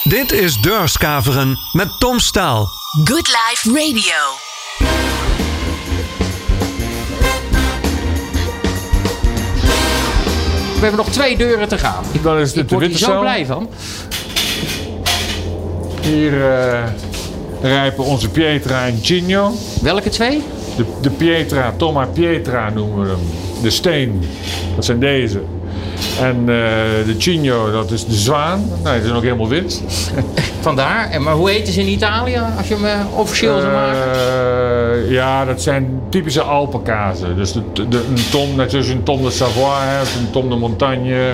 [0.03, 2.69] Dit is Deurskaveren met Tom Staal.
[3.05, 5.44] Good Life Radio.
[10.85, 12.05] We hebben nog twee deuren te gaan.
[12.23, 13.21] Dan is dit ik de hier witte zo cel.
[13.21, 13.69] blij van.
[16.01, 16.83] Hier eh,
[17.63, 19.53] rijpen onze Pietra en Gino.
[19.83, 20.43] Welke twee?
[20.77, 23.19] De, de Pietra, Toma Pietra noemen we hem.
[23.63, 24.23] De steen,
[24.75, 25.43] dat zijn deze.
[26.21, 26.47] En eh,
[27.07, 28.71] de Cigno, dat is de zwaan.
[28.83, 29.83] Nou, die zijn ook helemaal wit.
[30.61, 31.11] Vandaar.
[31.11, 34.13] En, maar hoe heet ze in Italië als je hem eh, officieel zou maken?
[34.13, 37.37] Eh, ja, dat zijn typische Alpenkazen.
[37.37, 40.57] Dus de, de, een tom, net zoals een tom de Savoie hebt, een tom de
[40.57, 41.31] Montagne,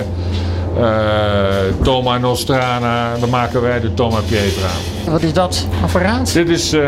[1.82, 3.16] Toma Nostrana.
[3.20, 4.68] Dan maken wij de Toma Pietra.
[5.06, 6.32] Wat is dat apparaat?
[6.32, 6.80] Dit is eh,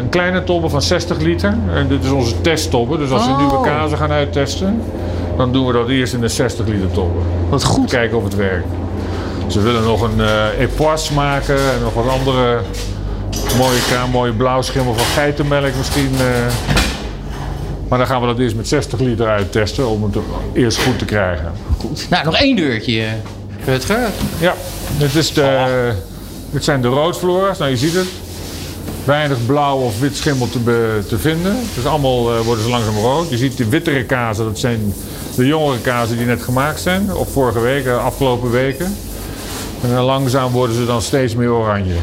[0.00, 1.54] een kleine tobbe van 60 liter.
[1.74, 2.98] En dit is onze testtobbe.
[2.98, 3.38] Dus als we Oh.
[3.38, 4.82] nieuwe kazen gaan uittesten,
[5.36, 7.18] dan doen we dat eerst in een 60 liter tobbe.
[7.48, 7.88] Wat Om goed.
[7.88, 8.66] te kijken of het werkt.
[9.46, 12.58] Ze willen nog een eh epoisse maken en nog wat andere
[13.58, 13.78] mooie
[14.12, 16.10] mooie blauwschimmel van geitenmelk misschien.
[16.18, 16.52] eh.
[17.88, 20.16] Maar dan gaan we dat eerst met 60 liter uittesten om het
[20.52, 21.52] eerst goed te krijgen.
[22.10, 23.08] Nou, nog één deurtje, eh,
[23.66, 23.98] Rutger.
[24.40, 24.54] Ja,
[24.98, 25.92] dit, is de,
[26.50, 27.58] dit zijn de roodflora's.
[27.58, 28.06] Nou, je ziet het.
[29.04, 31.56] weinig blauw of wit schimmel te, be- te vinden.
[31.74, 33.30] Dus allemaal eh, worden ze langzaam rood.
[33.30, 34.94] Je ziet de wittere kazen, dat zijn
[35.36, 37.14] de jongere kazen die net gemaakt zijn.
[37.14, 38.96] Of vorige week, eh, afgelopen weken.
[39.82, 41.94] En dan langzaam worden ze dan steeds meer oranje.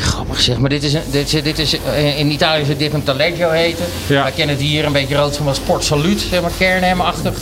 [0.00, 3.02] Grappig zeg, maar dit is, een- dit, dit is eh, in Italië zou dit een
[3.02, 3.84] taleggio heten.
[4.06, 4.22] Ja.
[4.22, 7.34] Wij kennen het hier een beetje rood van Sport Salut, zeg maar Kernhem-achtig.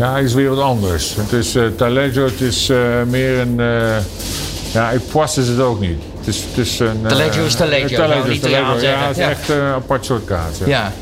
[0.00, 1.14] Ja, is weer wat anders.
[1.16, 2.76] Het is uh, Taleggio, het is eh,
[3.06, 3.60] meer een...
[3.60, 3.96] eh
[4.72, 5.98] ja, Epoisse is het ook niet.
[6.18, 7.00] Het is, het is een...
[7.02, 8.48] eh, Taleggio is Taleggio, Taleggio.
[8.48, 9.06] Ja, zeggen.
[9.06, 9.30] het is Ja.
[9.30, 10.58] echt eh, een apart soort kaas.
[10.58, 10.66] Ja.
[10.66, 10.92] Ja.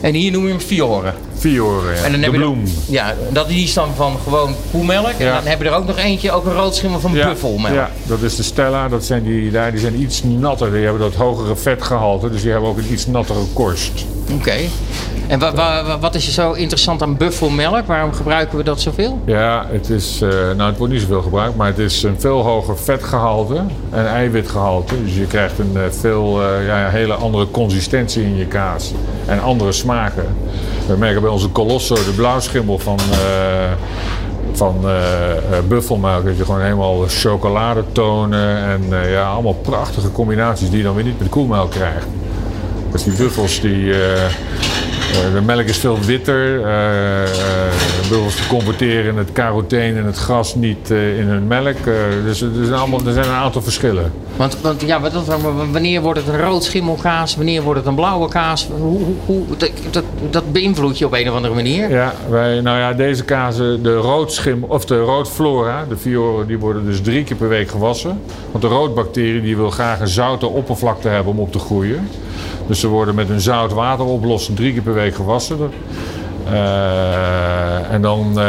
[0.00, 1.12] En hier noem je hem Fiore.
[1.38, 2.02] Fiore, ja.
[2.02, 2.62] En dan de heb je bloem.
[2.88, 5.06] ja, dat die is dan van gewoon koemelk.
[5.18, 5.34] En Ja.
[5.34, 7.74] dan heb je er ook nog eentje, ook een roodschimmel van Ja, buffelmelk.
[7.74, 8.88] ja, dat is de Stella.
[8.88, 10.72] Dat zijn die daar, die zijn iets natter.
[10.72, 14.04] Die hebben dat hogere vetgehalte, dus die hebben ook een iets nattere korst.
[14.32, 14.54] Oké.
[15.26, 17.86] En wa- wa- wa- wat is zo interessant aan buffelmelk?
[17.86, 19.20] Waarom gebruiken we dat zoveel?
[19.24, 22.42] Ja, het is, eh, nou het wordt niet zoveel gebruikt, maar het is een veel
[22.42, 23.60] hoger vetgehalte
[23.90, 25.04] en eiwitgehalte.
[25.04, 28.92] Dus je krijgt een eh, veel eh, ja, hele andere consistentie in je kaas
[29.26, 30.26] en andere smaken.
[30.86, 32.98] We merken bij onze Colosso, de blauwschimmel van,
[34.52, 34.76] van
[35.68, 41.04] buffelmelk, dat je gewoon helemaal chocoladetonen en ja, allemaal prachtige combinaties die je dan weer
[41.04, 42.06] niet met koelmelk krijgt.
[42.92, 43.94] Dus die buffels die.
[45.34, 46.64] De melk is veel witter.
[46.64, 47.28] eh, eh,
[48.08, 51.76] buffels die converteren het carotene en het gras niet eh, in hun melk.
[51.86, 51.92] eh,
[52.24, 54.12] dus er zijn, allemaal, er zijn een aantal verschillen.
[54.36, 55.12] Want, want ja, wat-
[55.72, 57.36] wanneer wordt het een roodschimmelkaas?
[57.36, 58.68] Wanneer wordt het een blauwe kaas?
[58.80, 59.56] Hoe, hoe, hoe-
[59.90, 61.90] dat, dat, beïnvloedt je op een of andere manier.
[61.90, 66.84] Ja, wij, nou ja, deze kazen, de roodschim of de roodflora, de Fiore, die worden
[66.84, 68.20] dus drie keer per week gewassen.
[68.50, 72.08] Want de roodbacterie die wil graag een zoute oppervlakte hebben om op te groeien.
[72.66, 75.58] Dus ze worden met een zout wateroplossing drie keer per week gewassen.
[76.50, 78.46] Eh, en dan, eh,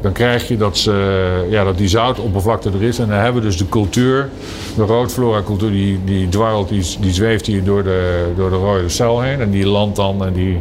[0.00, 2.98] dan krijg je dat, ze, ja, dat die zoutoppervlakte er is.
[2.98, 4.28] En dan hebben we dus de cultuur,
[4.76, 8.88] de roodflora cultuur, die, die dwarrelt, die, die zweeft hier door de, door de rode
[8.88, 9.40] cel heen.
[9.40, 10.60] En die landt dan en die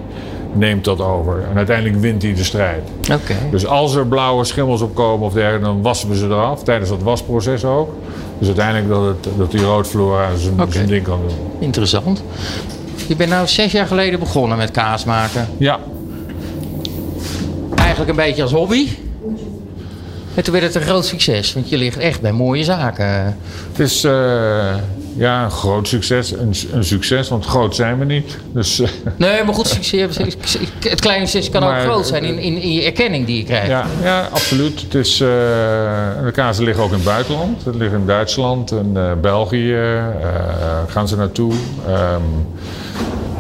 [0.54, 1.44] neemt dat over.
[1.50, 2.90] En uiteindelijk wint hij de strijd.
[3.02, 3.36] Oké.
[3.52, 6.64] Dus als er blauwe schimmels opkomen of dergelijke, dan wassen we ze eraf.
[6.64, 7.94] Tijdens dat wasproces ook.
[8.42, 11.38] Dus uiteindelijk dat, het, dat die roodflora zijn, ding kan doen.
[11.60, 12.24] Interessant.
[13.08, 15.48] Je bent nou zes jaar geleden begonnen met kaas maken.
[15.58, 15.80] Ja,
[17.92, 18.88] Eigenlijk een beetje als hobby.
[20.36, 21.54] En toen werd het een groot succes.
[21.54, 23.06] Want je ligt echt bij mooie zaken.
[23.72, 24.76] het is eh,
[25.18, 26.32] ja, een groot succes.
[26.32, 28.38] Een, een succes, want groot zijn we niet.
[28.54, 30.18] Dus eh, Nee, maar goed, succes,
[30.80, 33.44] het kleine succes kan Maar- ook groot zijn in, in, in je erkenning die je
[33.44, 33.68] krijgt.
[33.68, 34.82] ja, ja, absoluut.
[34.82, 35.28] Het is, eh,
[36.26, 37.66] de kazen liggen ook in het buitenland.
[37.66, 39.74] Het liggen in Duitsland en eh, België.
[39.74, 40.06] eh,
[40.88, 41.54] gaan ze naartoe.
[41.88, 42.22] Ehm,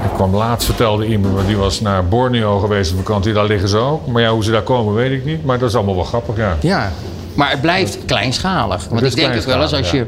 [0.03, 3.34] ik kwam laatst, vertelde iemand, die was naar Borneo geweest op vakantie.
[3.34, 4.07] Daar liggen ze ook.
[4.07, 5.45] Maar ja, hoe ze daar komen weet ik niet.
[5.45, 6.57] Maar dat is allemaal wel grappig, ja.
[6.61, 6.91] Ja,
[7.34, 8.88] maar het blijft kleinschalig.
[8.89, 10.05] Want ik denk ook wel eens als je,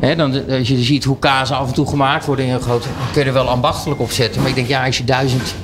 [0.00, 3.20] dan, als je ziet hoe kazen af en toe gemaakt worden in een groot, kun
[3.22, 4.40] je er wel ambachtelijk op zetten.
[4.40, 5.54] Maar ik denk, ja, als je duizend,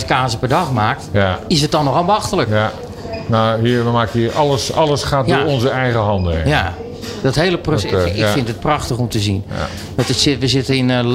[0.00, 1.38] 10.000 kazen per dag maakt, Ja.
[1.48, 2.48] is het dan nog ambachtelijk?
[2.48, 2.56] Ja.
[2.56, 2.72] Ja,
[3.26, 5.38] nou hier, we maken hier alles, alles gaat Ja.
[5.38, 6.54] door onze eigen handen heen.
[7.22, 8.32] dat hele proces, Dat, eh, ik ja.
[8.32, 9.44] vind het prachtig om te zien.
[9.48, 9.68] Ja.
[9.94, 11.06] Want het zit, we zitten in een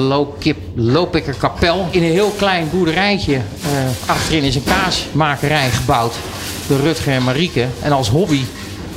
[0.74, 1.86] Loopikker kapel.
[1.90, 3.34] In een heel klein boerderijtje.
[3.34, 3.40] eh,
[4.10, 6.14] achterin is een kaasmakerij gebouwd
[6.66, 7.66] door Rutger en Marieke.
[7.82, 8.40] En als hobby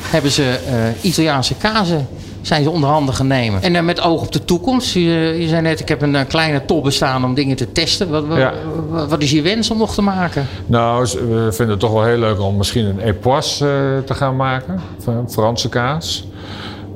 [0.09, 2.07] hebben ze eh, Italiaanse kazen
[2.41, 3.61] zijn ze onder handen gaan nemen.
[3.61, 4.93] En dan met oog op de toekomst.
[4.93, 8.09] Je, je zei net, ik heb een eh, kleine top bestaan om dingen te testen.
[8.09, 8.53] Wat, wat, Ja.
[8.89, 10.47] wat- wat is je wens om nog te maken?
[10.65, 13.65] Nou, we vinden het toch wel heel leuk om misschien een époisse
[13.97, 14.79] eh, te gaan maken.
[14.99, 16.27] Van Franse kaas.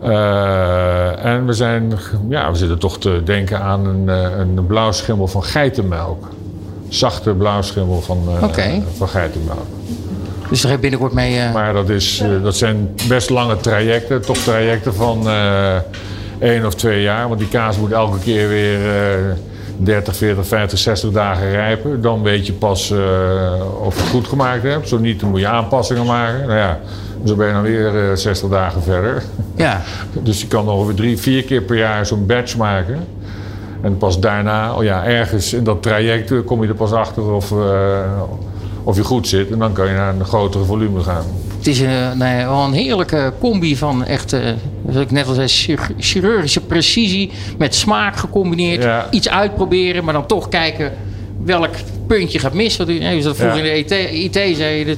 [0.01, 1.93] Eh, en we, zijn,
[2.29, 6.27] ja, we zitten toch te denken aan een, eh, een blauwschimmel van geitenmelk.
[6.89, 9.65] Zachte blauwschimmel van, eh, van geitenmelk.
[10.49, 11.39] Dus daar heb je binnenkort mee...
[11.39, 14.21] eh, Maar dat, is, eh, dat zijn best lange trajecten.
[14.21, 15.75] Toch trajecten van eh
[16.39, 17.27] één of twee jaar.
[17.27, 19.33] Want die kaas moet elke keer weer eh
[19.77, 22.01] 30, 40, 50, 60 dagen rijpen.
[22.01, 22.91] Dan weet je pas
[23.79, 24.87] of je het goed gemaakt hebt.
[24.89, 26.39] Zo niet, dan moet je aanpassingen maken.
[26.47, 26.79] Nou ja,
[27.25, 29.23] zo ben je dan weer eh, 60 dagen verder.
[29.55, 29.81] ja.
[30.23, 33.07] Dus je kan ongeveer drie, vier keer per jaar zo'n batch maken.
[33.81, 37.51] En pas daarna, oh ja, ergens in dat traject kom je er pas achter of,
[38.86, 39.51] of je goed zit.
[39.51, 41.25] En dan kan je naar een grotere volume gaan.
[41.57, 44.41] Het is een, nee, wel een heerlijke combi van echt, eh,
[44.89, 48.83] zoals ik net al zei, chir- chirurgische precisie met smaak gecombineerd.
[48.83, 49.07] Ja.
[49.11, 50.93] Iets uitproberen, maar dan toch kijken
[51.43, 51.69] welk
[52.07, 52.77] puntje gaat mis.
[52.77, 53.71] Want u nee, dat vroeger Ja.
[53.73, 54.97] in de IT, IT zei je, dat,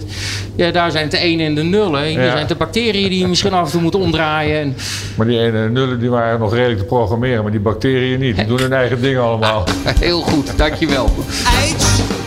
[0.55, 2.03] ja, daar zijn het de ene en de nullen.
[2.03, 2.25] Hier Ja.
[2.27, 4.59] zijn het de bacteriën die je misschien af en toe moet omdraaien.
[4.61, 4.75] En,
[5.15, 8.35] Maar die ene nullen die waren nog redelijk te programmeren, maar die bacteriën niet.
[8.35, 9.63] Die doen hun eigen ding allemaal.
[9.99, 11.09] heel goed, dankjewel.
[11.43, 12.26] H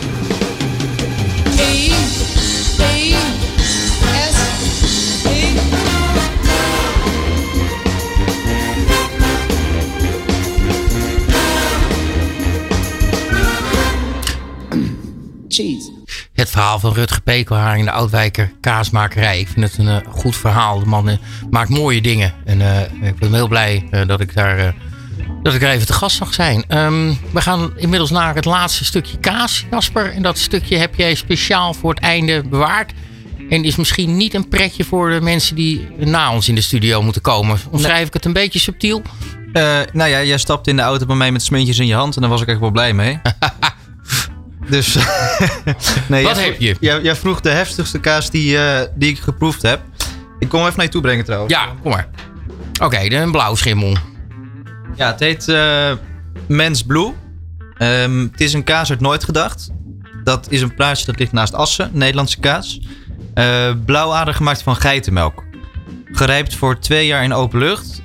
[16.51, 19.39] verhaal van Rutger Pekelharing, de Oudwijker kaasmakerij.
[19.39, 20.79] Ik vind het een eh, goed verhaal.
[20.79, 21.17] De man eh,
[21.49, 22.33] maakt mooie dingen.
[22.45, 24.75] En eh, ik ben heel blij dat ik daar...
[25.43, 26.63] dat ik er even te gast mag zijn.
[26.67, 30.13] Ehm, we gaan inmiddels naar het laatste stukje kaas, Jasper.
[30.13, 32.93] En dat stukje heb jij speciaal voor het einde bewaard.
[33.49, 37.01] En is misschien niet een pretje voor de mensen die na ons in de studio
[37.01, 37.59] moeten komen.
[37.69, 39.01] Omschrijf ik het een beetje subtiel?
[39.53, 42.15] Eh, nou ja, jij stapte in de auto bij mij met smuntjes in je hand
[42.15, 43.19] en daar was ik echt wel blij mee.
[44.69, 44.95] dus.
[46.07, 46.75] nee, Wat jij, heb je?
[46.79, 49.81] Jij, jij vroeg de heftigste kaas die, eh, die ik geproefd heb.
[50.39, 51.53] Ik kom even naar je toe brengen trouwens.
[51.53, 52.07] Ja, kom maar.
[52.81, 53.95] Oké, een blauw schimmel.
[54.95, 55.91] Ja, het heet eh
[56.47, 57.13] Mens Blue.
[57.77, 59.69] Ehm, het is een kaas uit Nooit Gedacht.
[60.23, 62.81] Dat is een plaatsje dat ligt naast Assen, Nederlandse kaas.
[63.33, 65.43] Eh blauwader gemaakt van geitenmelk.
[66.05, 68.01] Gerijpt voor twee jaar in open lucht.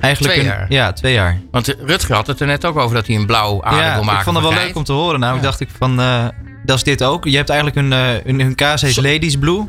[0.00, 0.66] Eigenlijk Twee een- jaar?
[0.68, 1.40] Ja, twee jaar.
[1.50, 4.02] Want Rutger had het er net ook over dat hij een blauw aarde ja, wil
[4.02, 4.18] maken.
[4.18, 5.20] ik vond het wel leuk om te horen.
[5.20, 6.24] Nou, ik dacht ik van, eh,
[6.64, 7.24] dat is dit ook.
[7.24, 9.64] Je hebt eigenlijk een, eh, een hun kaas heet Ladies Blue.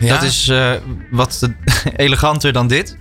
[0.00, 0.14] Ja?
[0.14, 0.70] Dat is eh,
[1.10, 1.48] wat
[1.96, 2.96] eleganter dan dit.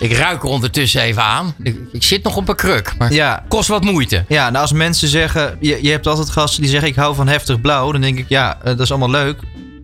[0.00, 1.54] Ik ruik er ondertussen even aan.
[1.62, 4.24] Ik, ik zit nog op een kruk, maar Ja, kost wat moeite.
[4.28, 7.28] ja nou als mensen zeggen, je, je hebt altijd gasten die zeggen ik hou van
[7.28, 7.92] heftig blauw.
[7.92, 9.38] Dan denk ik ja, dat is allemaal leuk.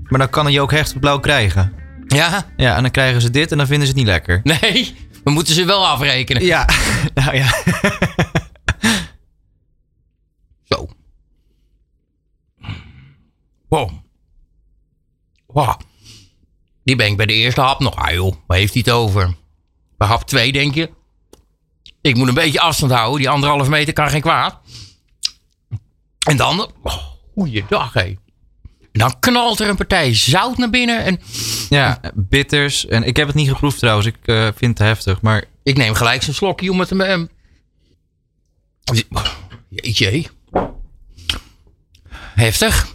[0.08, 1.72] Maar dan kan je ook heftig blauw krijgen.
[2.06, 2.44] Ja?
[2.56, 4.40] Ja, en dan krijgen ze dit en dan vinden ze het niet lekker.
[4.42, 6.44] Nee, we moeten ze wel afrekenen.
[6.44, 6.68] Ja,
[7.14, 7.54] nou ja.
[10.70, 10.88] Zo.
[13.68, 13.90] Wow.
[15.46, 15.80] Wow.
[16.84, 17.96] Die ben ik bij de eerste hap nog.
[17.96, 19.36] Ah joh, waar heeft hij het over?
[19.96, 20.90] Bij hap 2 denk je?
[22.00, 23.18] Ik moet een beetje afstand houden.
[23.18, 24.60] Die anderhalf meter kan geen kwaad.
[26.26, 26.72] En dan...
[26.82, 27.02] Oh,
[27.34, 28.14] goeiedag, hé.
[28.92, 31.04] Dan knalt er een partij zout naar binnen.
[31.04, 31.20] En
[31.68, 32.86] Ja, bitters.
[32.86, 34.06] En ik heb het niet geproefd trouwens.
[34.06, 35.20] Ik eh, vind het te heftig.
[35.20, 37.04] Maar ik neem gelijk zo'n slokje om het te...
[37.04, 37.24] ehm,
[39.68, 40.24] Jeetje.
[42.34, 42.86] Heftig.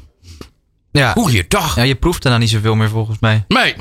[0.91, 1.75] ja, Goeiedag.
[1.75, 3.43] ja, je proeft er nou niet zoveel meer volgens mij.
[3.47, 3.75] Nee.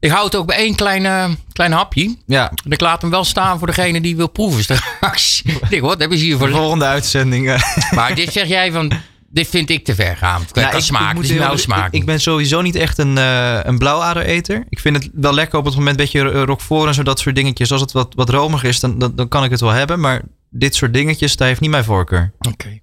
[0.00, 2.16] Ik hou het ook bij één klein, klein hapje.
[2.26, 5.42] Ja, En ik laat hem wel staan voor degene die wil proeven straks.
[5.44, 6.50] ik denk, wat hebben ze hier de voor...
[6.50, 7.50] volgende uitzending.
[7.50, 8.92] eh, Maar dit zeg jij van...
[9.32, 10.42] Dit vind ik te ver gaan.
[10.52, 11.18] Nou, ik- smaak.
[11.18, 11.86] ik nou smaak.
[11.86, 14.64] Ik, ik ben sowieso niet echt een, eh een blauwadereter.
[14.68, 17.72] Ik vind het wel lekker op het moment beetje roquefort en zo dat soort dingetjes.
[17.72, 20.00] Als het wat, wat romig is, dan, dan, dan kan ik het wel hebben.
[20.00, 22.32] Maar dit soort dingetjes, daar heeft niet mijn voorkeur.
[22.38, 22.78] Oké.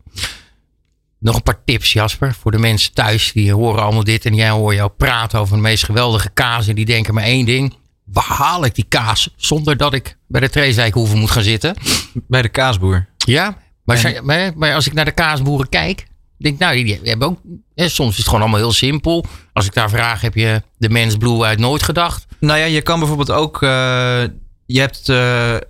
[1.20, 2.34] Nog een paar tips, Jasper.
[2.34, 3.32] Voor de mensen thuis.
[3.32, 4.26] Die horen allemaal dit.
[4.26, 6.68] En jij hoort jou praten over de meest geweldige kaas.
[6.68, 7.76] En die denken maar één ding.
[8.06, 9.34] Waar haal ik die kaas?
[9.36, 11.76] Zonder dat ik bij de Treeswijkhoeve moet gaan zitten.
[12.28, 13.06] Bij de kaasboer.
[13.18, 13.58] Ja,
[14.24, 16.07] maar, maar als ik naar de kaasboeren kijk,
[16.44, 17.40] denk nou, die, hebben ook.
[17.76, 19.26] Hè, soms is het gewoon allemaal heel simpel.
[19.54, 22.26] Als ik daar vraag, heb je de mens blue uit nooit gedacht?
[22.40, 23.62] Nou ja, je kan bijvoorbeeld ook...
[23.64, 23.70] eh,
[24.66, 25.62] je hebt eh, eh,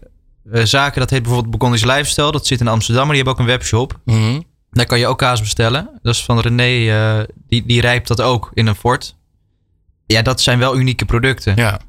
[0.64, 2.32] zaken, dat heet bijvoorbeeld Burgondisch Lifestyle.
[2.32, 4.00] Dat zit in Amsterdam, maar die hebben ook een webshop.
[4.06, 4.42] Mhm.
[4.72, 5.90] Daar kan je ook kaas bestellen.
[6.02, 9.16] Dat is van René, die, die rijpt dat ook in een fort.
[10.06, 11.56] Ja, dat zijn wel unieke producten.
[11.56, 11.70] Ja.
[11.72, 11.80] Dan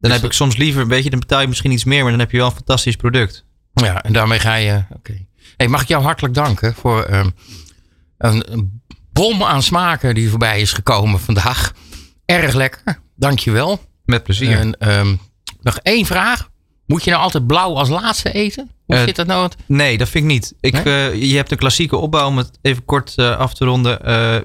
[0.00, 2.10] Dus heb dat- ik soms liever, weet je, dan betaal je misschien iets meer, maar
[2.10, 3.44] dan heb je wel een fantastisch product.
[3.72, 4.82] ja, en daarmee ga je.
[4.96, 5.26] Oké.
[5.56, 7.30] Hey, mag ik jou hartelijk danken voor ehm,
[8.18, 11.72] een, een bom aan smaken die voorbij is gekomen vandaag.
[12.24, 13.00] Erg lekker.
[13.16, 13.80] Dank je wel.
[14.04, 14.58] Met plezier.
[14.58, 15.14] En ehm,
[15.60, 16.48] nog één vraag.
[16.86, 18.70] Moet je nou altijd blauw als laatste eten?
[18.86, 19.50] Hoe Eh, zit dat nou?
[19.66, 20.54] nee, dat vind ik niet.
[20.60, 21.10] Ik, Nee?
[21.10, 23.98] eh, je hebt een klassieke opbouw, om het even kort eh, af te ronden.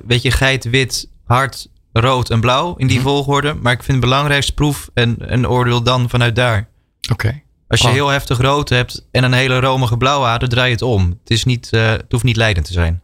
[0.07, 3.07] Weet je, geit, wit, hard, rood en blauw in die Mhm.
[3.07, 3.53] volgorde.
[3.53, 6.69] Maar ik vind het belangrijkste proef en, en oordeel dan vanuit daar.
[7.11, 7.41] Oké.
[7.67, 7.93] Als je Oh.
[7.93, 11.09] heel heftig rood hebt en een hele romige blauwader, draai je het om.
[11.21, 13.01] Het, is niet, het hoeft niet leidend te zijn.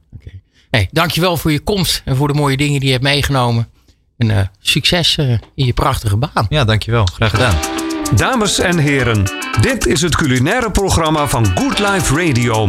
[0.70, 3.68] Hey, dankjewel voor je komst en voor de mooie dingen die je hebt meegenomen.
[4.18, 6.46] En eh, succes eh, in je prachtige baan.
[6.50, 7.06] Ja, dankjewel.
[7.06, 7.56] Graag gedaan.
[8.16, 9.24] Dames en heren,
[9.62, 12.68] dit is het culinaire programma van Good Life Radio.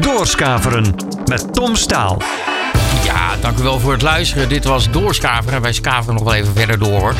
[0.00, 2.22] Doorskaveren met Tom Staal.
[3.36, 4.48] Ja, dank u wel voor het luisteren.
[4.48, 5.62] Dit was Doorskaveren.
[5.62, 7.00] Wij skaveren nog wel even verder door.
[7.00, 7.14] hoor.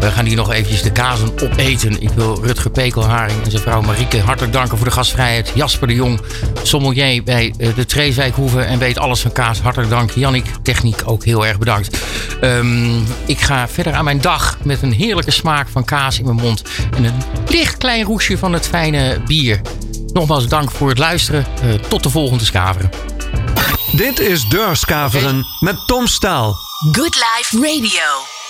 [0.00, 2.02] We gaan hier nog eventjes de kazen opeten.
[2.02, 5.52] Ik wil Rutger Pekelharing en zijn vrouw Marieke hartelijk danken voor de gastvrijheid.
[5.54, 6.20] Jasper de Jong,
[6.62, 9.60] sommelier bij eh, de Treeswijkhoeve en weet alles van kaas.
[9.60, 10.10] Hartelijk dank.
[10.10, 11.98] Jannik, techniek ook heel erg bedankt.
[12.40, 16.36] Ehm, ik ga verder aan mijn dag met een heerlijke smaak van kaas in mijn
[16.36, 16.62] mond.
[16.96, 19.60] En een licht klein roesje van het fijne bier.
[20.12, 21.46] Nogmaals dank voor het luisteren.
[21.62, 22.90] Eh, tot de volgende skaveren.
[23.92, 26.56] Dit is Doorskaveren met Tom Staal.
[26.92, 28.41] Good Life Radio.